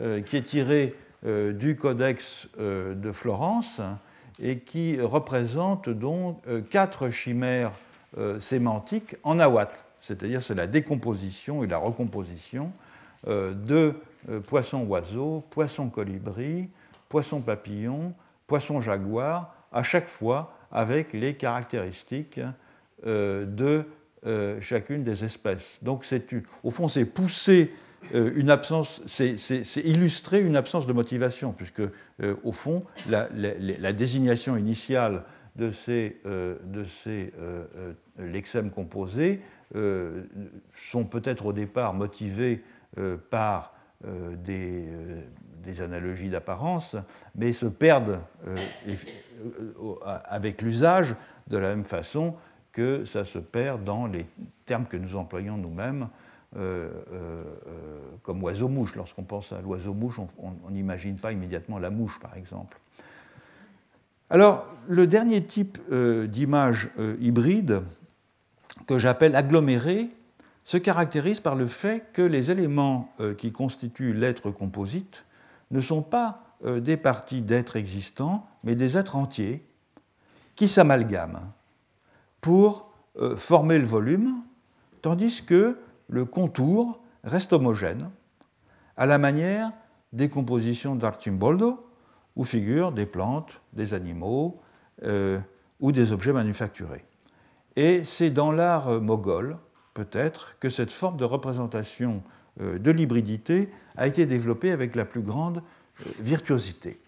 [0.00, 0.94] euh, qui est tirée
[1.24, 3.80] du Codex de Florence
[4.42, 7.72] et qui représente donc quatre chimères
[8.38, 9.70] sémantiques en awat
[10.06, 12.72] c'est-à-dire c'est la décomposition et la recomposition
[13.26, 13.94] euh, de
[14.30, 16.68] euh, poissons-oiseaux, poissons-colibris,
[17.08, 18.14] poissons-papillons,
[18.46, 22.40] poissons-jaguars, à chaque fois avec les caractéristiques
[23.06, 23.84] euh, de
[24.60, 25.78] chacune des espèces.
[25.82, 26.04] Donc,
[26.64, 27.72] au fond, c'est pousser
[28.48, 29.36] absence, c'est
[29.84, 31.82] illustrer une absence de motivation, puisque,
[32.44, 35.24] au fond, la, désignation initiale
[35.56, 37.32] de ces, de ces
[38.18, 39.40] lexèmes composés
[39.74, 40.22] euh,
[40.74, 42.62] sont peut-être au départ motivés
[42.98, 43.74] euh, par
[44.06, 44.86] euh, des,
[45.62, 46.94] des, analogies d'apparence,
[47.34, 48.20] mais se perdent
[50.24, 51.16] avec l'usage
[51.48, 52.36] de la même façon
[52.70, 54.26] que ça se perd dans les
[54.66, 56.08] termes que nous employons nous-mêmes,
[58.22, 58.94] comme oiseau-mouche.
[58.96, 62.78] Lorsqu'on pense à l'oiseau-mouche, on n'imagine pas immédiatement la mouche, par exemple.
[64.30, 66.88] Alors, le dernier type d'image
[67.20, 67.82] hybride
[68.86, 70.10] que j'appelle aggloméré
[70.66, 75.24] se caractérise par le fait que les éléments euh, qui constituent l'être composite
[75.70, 79.64] ne sont pas euh, des parties d'êtres existants, mais des êtres entiers
[80.56, 81.52] qui s'amalgament
[82.40, 82.90] pour
[83.20, 84.42] euh, former le volume,
[85.02, 85.78] tandis que
[86.08, 88.10] le contour reste homogène,
[88.96, 89.72] à la manière
[90.12, 91.86] des compositions d'Archimboldo,
[92.36, 94.60] où figurent des plantes, des animaux
[95.80, 97.04] ou des objets manufacturés.
[97.76, 99.58] Et c'est dans l'art euh, moghol,
[99.94, 102.22] peut-être, que cette forme de représentation
[102.60, 107.00] euh, de l'hybridité a été développée avec la plus grande euh, virtuosité.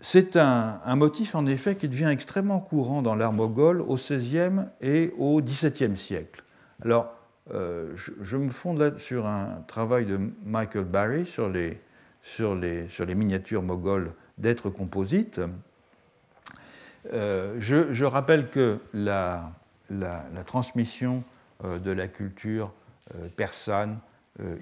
[0.00, 5.14] C'est un, motif, en effet, qui devient extrêmement courant dans l'art moghol au XVIe et
[5.16, 6.44] au XVIIe siècle.
[6.82, 7.12] Alors,
[7.50, 11.80] je, me fonde là sur un travail de Michael Barry sur les,
[12.22, 15.40] sur les, sur les miniatures moghols d'êtres composites,
[17.12, 19.52] euh, je, rappelle que la,
[20.44, 21.22] transmission
[21.64, 22.72] euh, de la culture
[23.14, 23.98] euh, persane,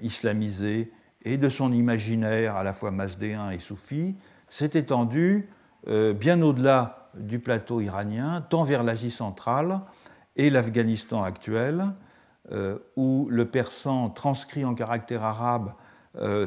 [0.01, 0.89] islamisée,
[1.25, 4.15] et de son imaginaire à la fois masdéen et soufi
[4.49, 5.49] s'est étendue
[5.85, 9.81] bien au-delà du plateau iranien, tant vers l'Asie centrale
[10.37, 11.87] et l'Afghanistan actuel,
[12.95, 15.73] où le persan transcrit en caractère arabe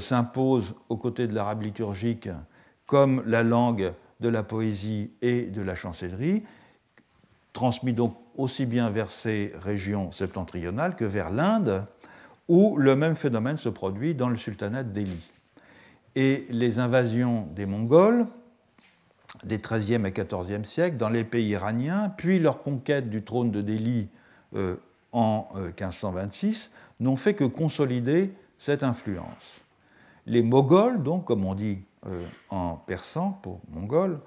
[0.01, 2.29] s'impose aux côtés de l'arabe liturgique
[2.87, 6.43] comme la langue de la poésie et de la chancellerie,
[7.53, 11.85] transmis donc aussi bien vers ces régions septentrionales que vers l'Inde,
[12.49, 15.33] où le même phénomène se produit dans le sultanat d'Eli.
[16.17, 18.27] Et les invasions des Mongols
[19.45, 23.61] des XIIIe et XIVe siècles dans les pays iraniens, puis leur conquête du trône de
[23.61, 24.09] Delhi
[24.55, 24.77] euh,
[25.13, 29.63] en 1526, euh, n'ont fait que consolider cette influence.
[30.27, 34.21] Les Moghols, donc, comme on dit euh, en persan, pour mongol,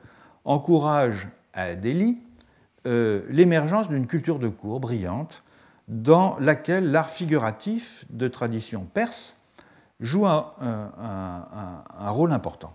[0.46, 2.18] encourage à Delhi
[2.88, 5.44] euh, l'émergence d'une culture de cour brillante
[5.88, 9.38] dans laquelle l'art figuratif de tradition perse
[10.00, 10.52] joue un,
[12.00, 12.74] rôle important.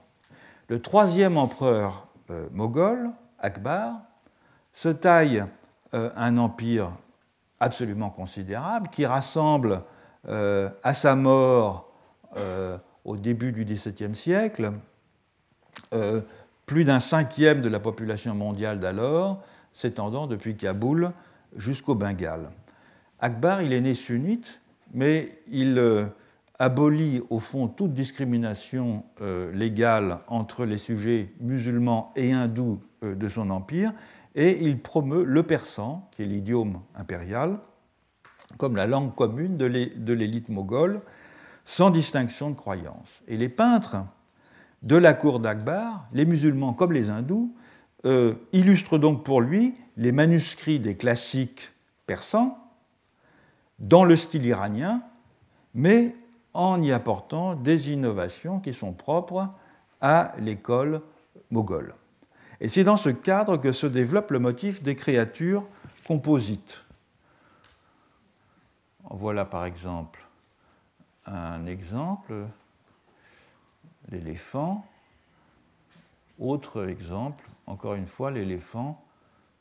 [0.68, 4.00] Le troisième empereur euh, moghol, Akbar,
[4.72, 5.44] se taille
[5.92, 6.92] un empire
[7.60, 9.82] absolument considérable qui rassemble
[10.28, 11.92] à sa mort
[13.06, 14.72] au début du XVIIe siècle,
[15.94, 16.20] euh,
[16.66, 19.40] plus d'un cinquième de la population mondiale d'alors,
[19.72, 21.12] s'étendant depuis Kaboul
[21.56, 22.50] jusqu'au Bengale.
[23.20, 24.60] Akbar, il est né sunnite,
[24.92, 26.06] mais il euh,
[26.58, 33.50] abolit au fond toute discrimination euh, légale entre les sujets musulmans et hindous de son
[33.50, 33.92] empire,
[34.36, 37.58] et il promeut le persan, qui est l'idiome impérial,
[38.58, 41.00] comme la langue commune de l'élite moghole,
[41.64, 43.22] sans distinction de croyance.
[43.26, 43.96] Et les peintres
[44.82, 47.52] de la cour d'Akbar, les musulmans comme les hindous,
[48.04, 51.72] euh, illustrent donc pour lui les manuscrits des classiques
[52.06, 52.58] persans
[53.78, 55.02] dans le style iranien,
[55.74, 56.14] mais
[56.54, 59.48] en y apportant des innovations qui sont propres
[60.00, 61.02] à l'école
[61.50, 61.94] moghole.
[62.60, 65.66] Et c'est dans ce cadre que se développe le motif des créatures
[66.06, 66.84] composites.
[69.10, 70.26] Voilà par exemple
[71.26, 72.46] un exemple,
[74.10, 74.86] l'éléphant.
[76.38, 79.02] Autre exemple, encore une fois, l'éléphant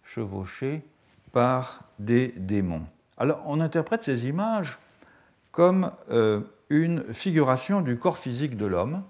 [0.04, 0.86] chevauché
[1.32, 2.86] par des démons.
[3.18, 4.78] Alors on interprète ces images
[5.52, 9.04] comme euh, une figuration du corps physique de l'homme,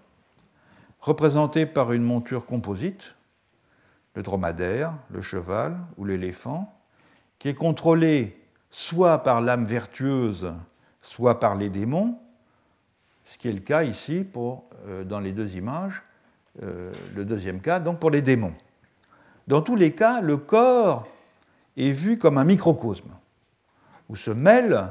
[1.02, 3.16] représentée par une monture composite,
[4.16, 6.74] le dromadaire, le cheval ou l'éléphant,
[7.38, 8.41] qui est contrôlée
[8.72, 10.53] soit par l'âme vertueuse,
[11.01, 12.18] soit par les démons,
[13.26, 14.26] ce qui est le cas ici
[14.88, 16.03] euh, dans les deux images,
[16.63, 18.53] euh, le deuxième cas, donc pour les démons.
[19.47, 21.07] Dans tous les cas, le corps
[21.78, 23.11] est vu comme un microcosme,
[24.09, 24.88] où se mêlent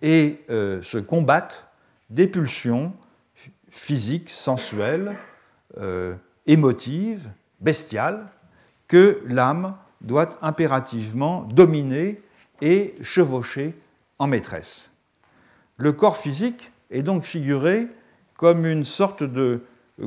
[0.00, 1.66] et euh, se combattent
[2.10, 2.92] des pulsions
[3.70, 5.16] physiques, sensuelles,
[6.46, 7.30] émotives,
[7.60, 8.26] bestiales,
[8.88, 12.20] que l'âme doit impérativement dominer
[12.60, 13.74] et chevaucher
[14.18, 14.90] en maîtresse.
[15.76, 17.86] Le corps physique est donc figuré
[18.34, 19.62] comme une sorte de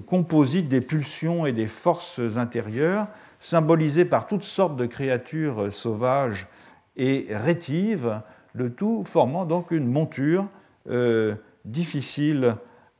[0.05, 3.07] composite des pulsions et des forces intérieures,
[3.39, 6.47] symbolisé par toutes sortes de créatures sauvages
[6.95, 8.21] et rétives,
[8.53, 10.47] le tout formant donc une monture
[10.89, 12.55] euh, difficile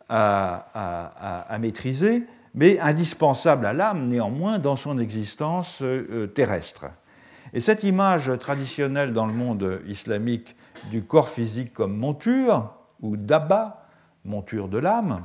[0.10, 2.24] à, maîtriser,
[2.54, 6.86] mais indispensable à l'âme néanmoins dans son existence euh, terrestre.
[7.54, 10.56] Et cette image traditionnelle dans le monde islamique
[10.90, 13.88] du corps physique comme monture, ou d'Abba,
[14.26, 15.24] monture de l'âme,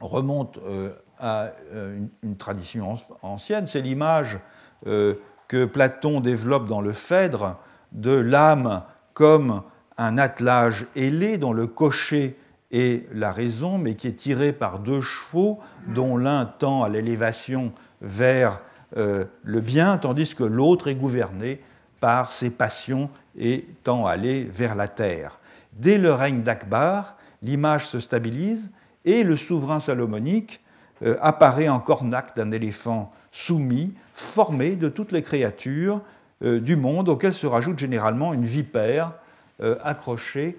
[0.00, 3.66] remonte euh, à euh, une, tradition ancienne.
[3.66, 4.38] C'est l'image
[4.86, 5.14] euh,
[5.48, 7.56] que Platon développe dans le Phèdre
[7.92, 8.82] de l'âme
[9.12, 9.62] comme
[9.96, 12.36] un attelage ailé dont le cocher
[12.76, 17.72] est la raison, mais qui est tiré par deux chevaux dont l'un tend à l'élévation
[18.00, 18.58] vers
[18.96, 21.60] le bien, tandis que l'autre est gouverné
[21.98, 25.38] par ses passions et tend à aller vers la terre.
[25.72, 28.70] Dès le règne d'Akbar, l'image se stabilise
[29.04, 30.60] et le souverain salomonique
[31.02, 36.00] euh, apparaît en cornac d'un éléphant soumis, formé de toutes les créatures
[36.42, 39.12] euh, du monde, auxquelles se rajoute généralement une vipère
[39.60, 40.58] euh, accrochée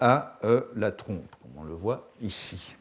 [0.00, 0.38] à
[0.76, 2.76] la trompe, comme on le voit ici.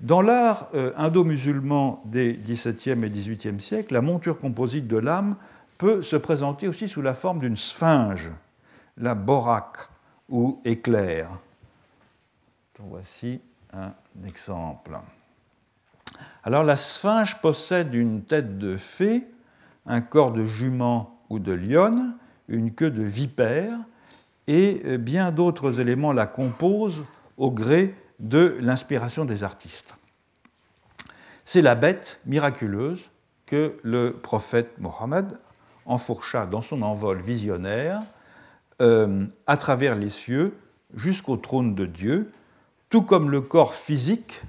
[0.00, 5.36] Dans l'art indo-musulman des XVIIe et XVIIIe siècles, la monture composite de l'âme
[5.78, 8.30] peut se présenter aussi sous la forme d'une sphinge,
[8.96, 9.76] la borak
[10.28, 11.28] ou éclair.
[12.78, 13.40] Voici
[13.72, 13.92] un
[14.26, 14.98] exemple.
[16.44, 19.26] Alors la sphinge possède une tête de fée,
[19.86, 22.16] un corps de jument ou de lionne,
[22.48, 23.78] une queue de vipère,
[24.46, 27.04] et bien d'autres éléments la composent
[27.36, 29.96] au gré de l'inspiration des artistes.
[31.44, 33.00] C'est la bête miraculeuse
[33.46, 35.38] que le prophète Mohammed
[35.84, 38.02] enfourcha dans son envol visionnaire
[38.82, 40.56] euh, à travers les cieux
[40.94, 42.32] jusqu'au trône de Dieu,
[42.90, 44.42] tout comme le corps physique,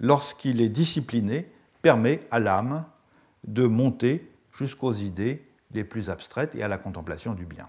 [0.00, 1.50] lorsqu'il est discipliné,
[1.82, 2.84] permet à l'âme
[3.44, 7.68] de monter jusqu'aux idées les plus abstraites et à la contemplation du bien.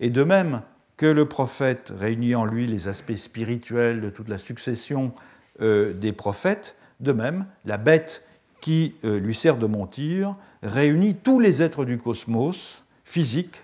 [0.00, 0.62] Et de même
[0.96, 5.12] que le prophète réunit en lui les aspects spirituels de toute la succession
[5.60, 8.24] euh, des prophètes, de même, la bête
[8.60, 13.62] qui euh, lui sert de monture réunit tous les êtres du cosmos physique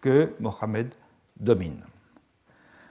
[0.00, 0.94] que Mohammed
[1.40, 1.82] domine.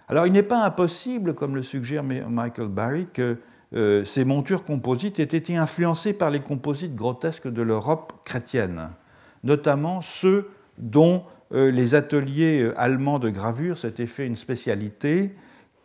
[0.10, 3.38] Alors il n'est pas impossible, comme le suggère Michael Barry, que
[3.74, 8.90] euh, ces montures composites aient été influencées par les composites grotesques de l'Europe chrétienne,
[9.44, 15.36] notamment ceux dont les ateliers euh, allemands de gravure s'étaient fait une spécialité,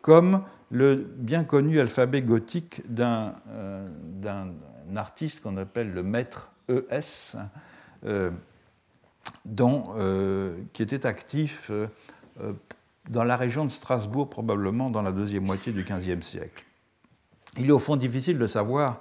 [0.00, 3.34] comme le bien connu alphabet gothique d'un
[4.96, 7.36] artiste qu'on appelle le maître ES,
[10.72, 11.70] qui était actif
[13.08, 16.64] dans la région de Strasbourg, probablement dans la deuxième moitié du XVe siècle.
[17.58, 19.00] Il est au fond difficile de savoir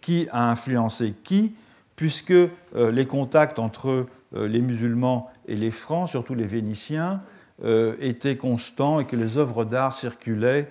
[0.00, 1.54] qui a influencé qui,
[1.96, 7.22] puisque euh, les contacts entre euh, les musulmans et les francs, surtout les vénitiens,
[7.64, 10.68] euh, étaient constants et que les œuvres d'art circulaient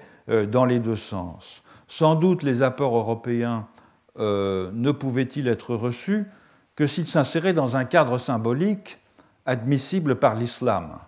[0.52, 1.64] dans les deux sens.
[1.88, 3.68] Sans doute les apports européens
[4.16, 6.28] ne pouvaient-ils être reçus
[6.76, 9.00] que s'ils s'inséraient dans un cadre symbolique
[9.48, 11.00] admissible par l'islam.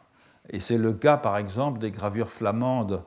[0.49, 3.03] Et c'est le cas, par exemple, des gravures flamandes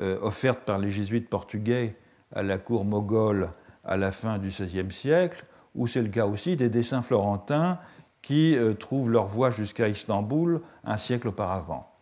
[0.00, 1.96] euh, offertes par les jésuites portugais
[2.34, 3.50] à la cour moghole
[3.84, 5.44] à la fin du XVIe siècle,
[5.76, 7.78] ou c'est le cas aussi des dessins florentins
[8.24, 11.94] qui trouvent leur voie jusqu'à Istanbul un siècle auparavant.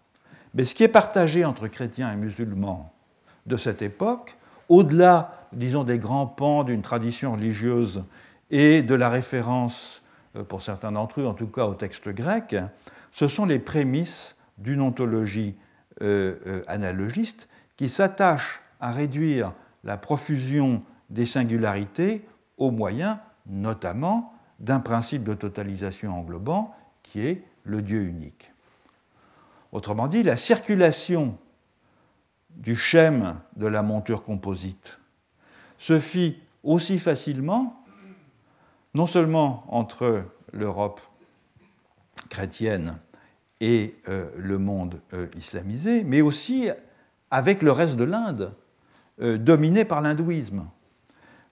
[0.54, 2.92] Mais ce qui est partagé entre chrétiens et musulmans
[3.46, 4.36] de cette époque,
[4.68, 8.04] au-delà, disons, des grands pans d'une tradition religieuse
[8.50, 10.02] et de la référence,
[10.36, 12.54] euh, pour certains d'entre eux en tout cas, au texte grec,
[13.12, 15.56] ce sont les prémices d'une ontologie
[16.02, 19.52] euh, euh, analogiste qui s'attache à réduire
[19.84, 27.82] la profusion des singularités au moyen, notamment, d'un principe de totalisation englobant qui est le
[27.82, 28.52] Dieu unique.
[29.72, 31.36] Autrement dit, la circulation
[32.50, 35.00] du schème de la monture composite
[35.78, 37.84] se fit aussi facilement,
[38.94, 41.00] non seulement entre l'Europe
[42.28, 42.98] chrétienne
[43.60, 46.70] et euh, le monde euh, islamisé, mais aussi
[47.30, 48.54] avec le reste de l'Inde,
[49.20, 50.66] euh, dominé par l'hindouisme.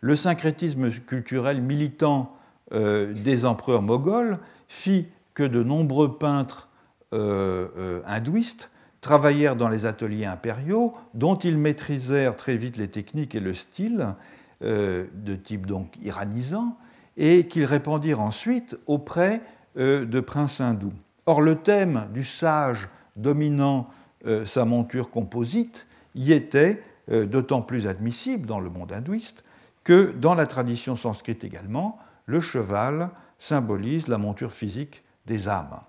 [0.01, 2.37] Le syncrétisme culturel militant
[2.73, 6.69] des empereurs moghols fit que de nombreux peintres
[7.13, 13.55] hindouistes travaillèrent dans les ateliers impériaux, dont ils maîtrisèrent très vite les techniques et le
[13.55, 14.15] style,
[14.63, 16.77] euh, de type donc iranisant,
[17.17, 19.41] et qu'ils répandirent ensuite auprès
[19.79, 20.93] euh, de princes hindous.
[21.27, 23.89] Or, le thème du sage dominant
[24.27, 29.43] euh, sa monture composite y était d'autant plus admissible dans le monde hindouiste
[29.83, 31.99] que dans la tradition sanscrite également,
[32.31, 35.81] le cheval symbolise la monture physique des âmes.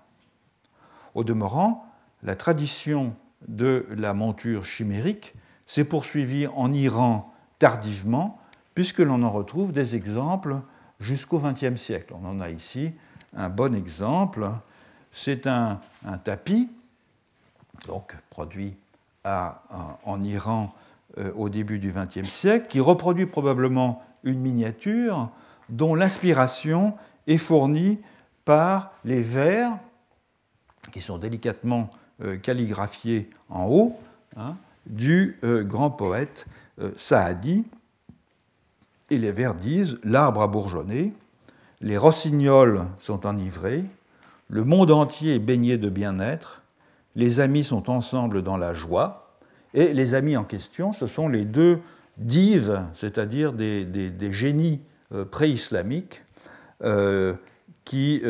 [1.14, 1.86] Au demeurant,
[2.22, 3.14] la tradition
[3.46, 5.34] de la monture chimérique
[5.66, 8.40] s'est poursuivie en Iran tardivement,
[8.74, 10.56] puisque l'on en retrouve des exemples
[10.98, 12.14] jusqu'au XXe siècle.
[12.20, 12.92] On en a ici
[13.36, 14.50] un bon exemple.
[15.12, 15.78] C'est un,
[16.24, 16.70] tapis,
[17.86, 18.74] donc produit
[19.24, 20.74] en Iran
[21.18, 25.30] euh, au début du XXe siècle, qui reproduit probablement une miniature
[25.72, 26.94] dont l'inspiration
[27.26, 27.98] est fournie
[28.44, 29.72] par les vers
[30.92, 31.90] qui sont délicatement
[32.22, 33.98] euh, calligraphié en haut
[34.36, 34.56] hein,
[34.86, 36.46] du euh, grand poète
[36.80, 37.64] euh, Saadi.
[39.10, 41.14] Et les vers disent L'arbre a bourgeonné,
[41.80, 43.84] les rossignols sont enivrés,
[44.48, 46.62] le monde entier est baigné de bien-être,
[47.16, 49.38] les amis sont ensemble dans la joie.
[49.74, 51.80] Et les amis en question, ce sont les deux
[52.18, 54.80] dives, c'est-à-dire des, génies
[55.30, 56.22] pré-islamiques
[57.84, 58.22] qui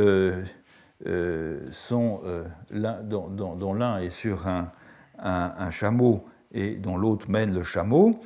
[1.06, 2.44] euh, sont, euh,
[3.02, 8.20] dont, l'un est sur un, chameau et dont l'autre mène le chameau.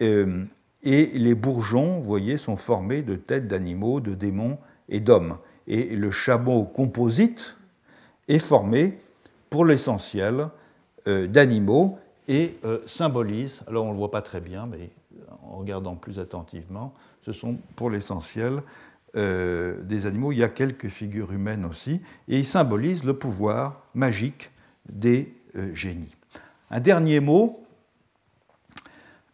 [0.00, 0.44] Euh,
[0.84, 4.58] et les bourgeons, vous voyez, sont formés de têtes d'animaux, de démons
[4.88, 5.38] et d'hommes.
[5.66, 7.56] Et le chameau composite
[8.28, 9.00] est formé,
[9.50, 10.48] pour l'essentiel,
[11.06, 11.98] d'animaux
[12.28, 14.90] et symbolise, alors on ne le voit pas très bien, mais
[15.42, 16.94] en regardant plus attentivement,
[17.24, 18.62] ce sont pour l'essentiel
[19.16, 23.82] euh, des animaux, il y a quelques figures humaines aussi, et il symbolise le pouvoir
[23.94, 24.52] magique
[24.88, 26.14] des euh, génies.
[26.70, 27.64] Un dernier mot,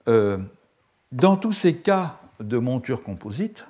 [0.08, 0.38] euh,
[1.12, 3.66] dans tous ces cas de monture composite,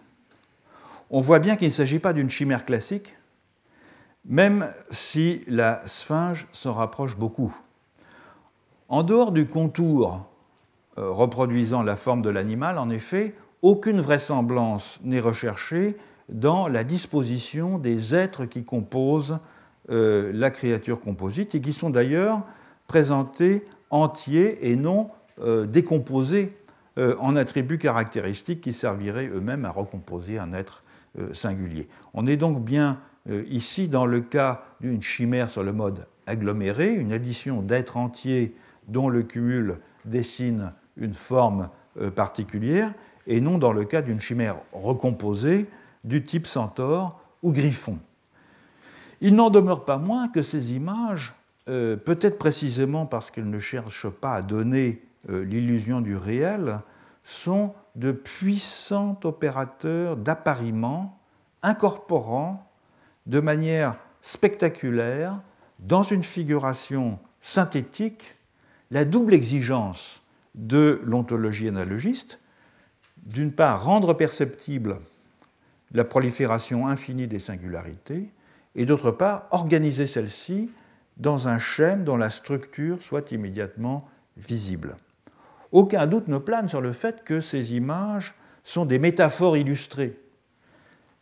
[1.10, 3.16] on voit bien qu'il ne s'agit pas d'une chimère classique,
[4.24, 7.56] même si la sphinge s'en rapproche beaucoup.
[8.88, 10.24] En dehors du contour
[10.96, 15.96] reproduisant la forme de l'animal, en effet, aucune vraisemblance n'est recherchée
[16.28, 19.38] dans la disposition des êtres qui composent
[19.90, 22.42] euh, la créature composite et qui sont d'ailleurs
[22.88, 26.56] présentés entiers et non euh, décomposés
[26.98, 30.82] euh, en attributs caractéristiques qui serviraient eux-mêmes à recomposer un être
[31.32, 31.88] singulier.
[32.12, 33.00] On est donc bien
[33.48, 38.54] ici dans le cas d'une chimère sur le mode aggloméré, une addition d'êtres entiers
[38.88, 41.70] dont le cumul dessine une forme
[42.14, 42.92] particulière,
[43.26, 45.66] et non dans le cas d'une chimère recomposée
[46.04, 47.98] du type centaure ou griffon.
[49.20, 51.34] Il n'en demeure pas moins que ces images,
[51.68, 56.80] euh, peut-être précisément parce qu'elles ne cherchent pas à donner euh, l'illusion du réel,
[57.24, 61.18] sont de puissants opérateurs d'appariement
[61.62, 62.70] incorporant
[63.26, 65.40] de manière spectaculaire,
[65.80, 68.36] dans une figuration synthétique,
[68.90, 70.22] la double exigence
[70.54, 72.38] de l'ontologie analogiste,
[73.26, 75.00] d'une part, rendre perceptible
[75.92, 78.30] la prolifération infinie des singularités,
[78.74, 80.70] et d'autre part, organiser celle-ci
[81.16, 84.04] dans un schème dont la structure soit immédiatement
[84.36, 84.96] visible.
[85.72, 90.18] Aucun doute ne plane sur le fait que ces images sont des métaphores illustrées,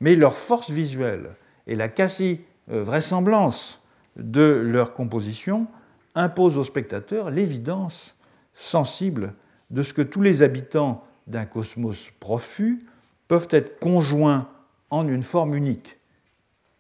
[0.01, 1.31] mais leur force visuelle
[1.67, 3.81] et la quasi-vraisemblance
[4.17, 5.67] de leur composition
[6.15, 8.15] imposent au spectateur l'évidence
[8.53, 9.35] sensible
[9.71, 12.81] de ce que tous les habitants d'un cosmos profus
[13.29, 14.49] peuvent être conjoints
[14.91, 15.99] en une forme unique,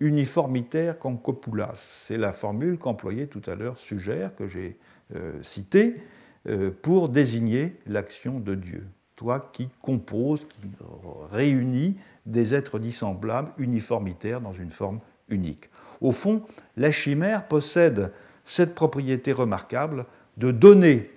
[0.00, 1.74] uniformitaire concopulas.
[2.06, 4.76] C'est la formule qu'employait tout à l'heure Sugère, que j'ai
[5.14, 5.94] euh, citée,
[6.46, 8.86] euh, pour désigner l'action de Dieu.
[9.16, 10.68] Toi qui composes, qui
[11.30, 15.70] réunit des êtres dissemblables, uniformitaires, dans une forme unique.
[16.00, 16.44] Au fond,
[16.76, 18.12] la chimère possède
[18.44, 21.10] cette propriété remarquable de donner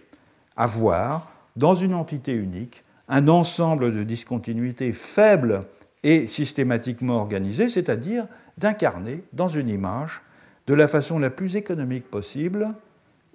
[0.55, 5.61] à voir, dans une entité unique, un ensemble de discontinuités faibles
[6.03, 8.27] et systématiquement organisées, c'est-à-dire
[8.57, 10.21] d'incarner dans une image,
[10.67, 12.73] de la façon la plus économique possible,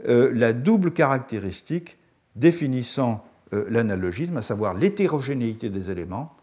[0.06, 1.96] euh, la double caractéristique
[2.36, 6.34] définissant euh, l'analogisme, à savoir l'hétérogénéité des éléments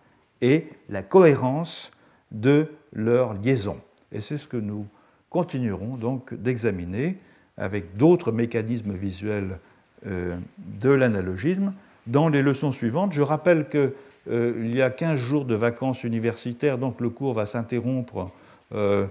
[0.42, 1.92] et la cohérence
[2.32, 3.80] de leur liaison.
[4.12, 4.88] Et c'est ce que nous
[5.30, 7.18] continuerons donc d'examiner
[7.58, 9.60] avec d'autres mécanismes visuels
[10.06, 10.38] euh,
[10.80, 11.74] de l'analogisme
[12.10, 13.14] dans les leçons suivantes.
[13.14, 13.94] Je rappelle qu'il
[14.30, 18.30] euh, y a 15 jours de vacances universitaires, donc le cours va s'interrompre
[18.74, 19.08] euh,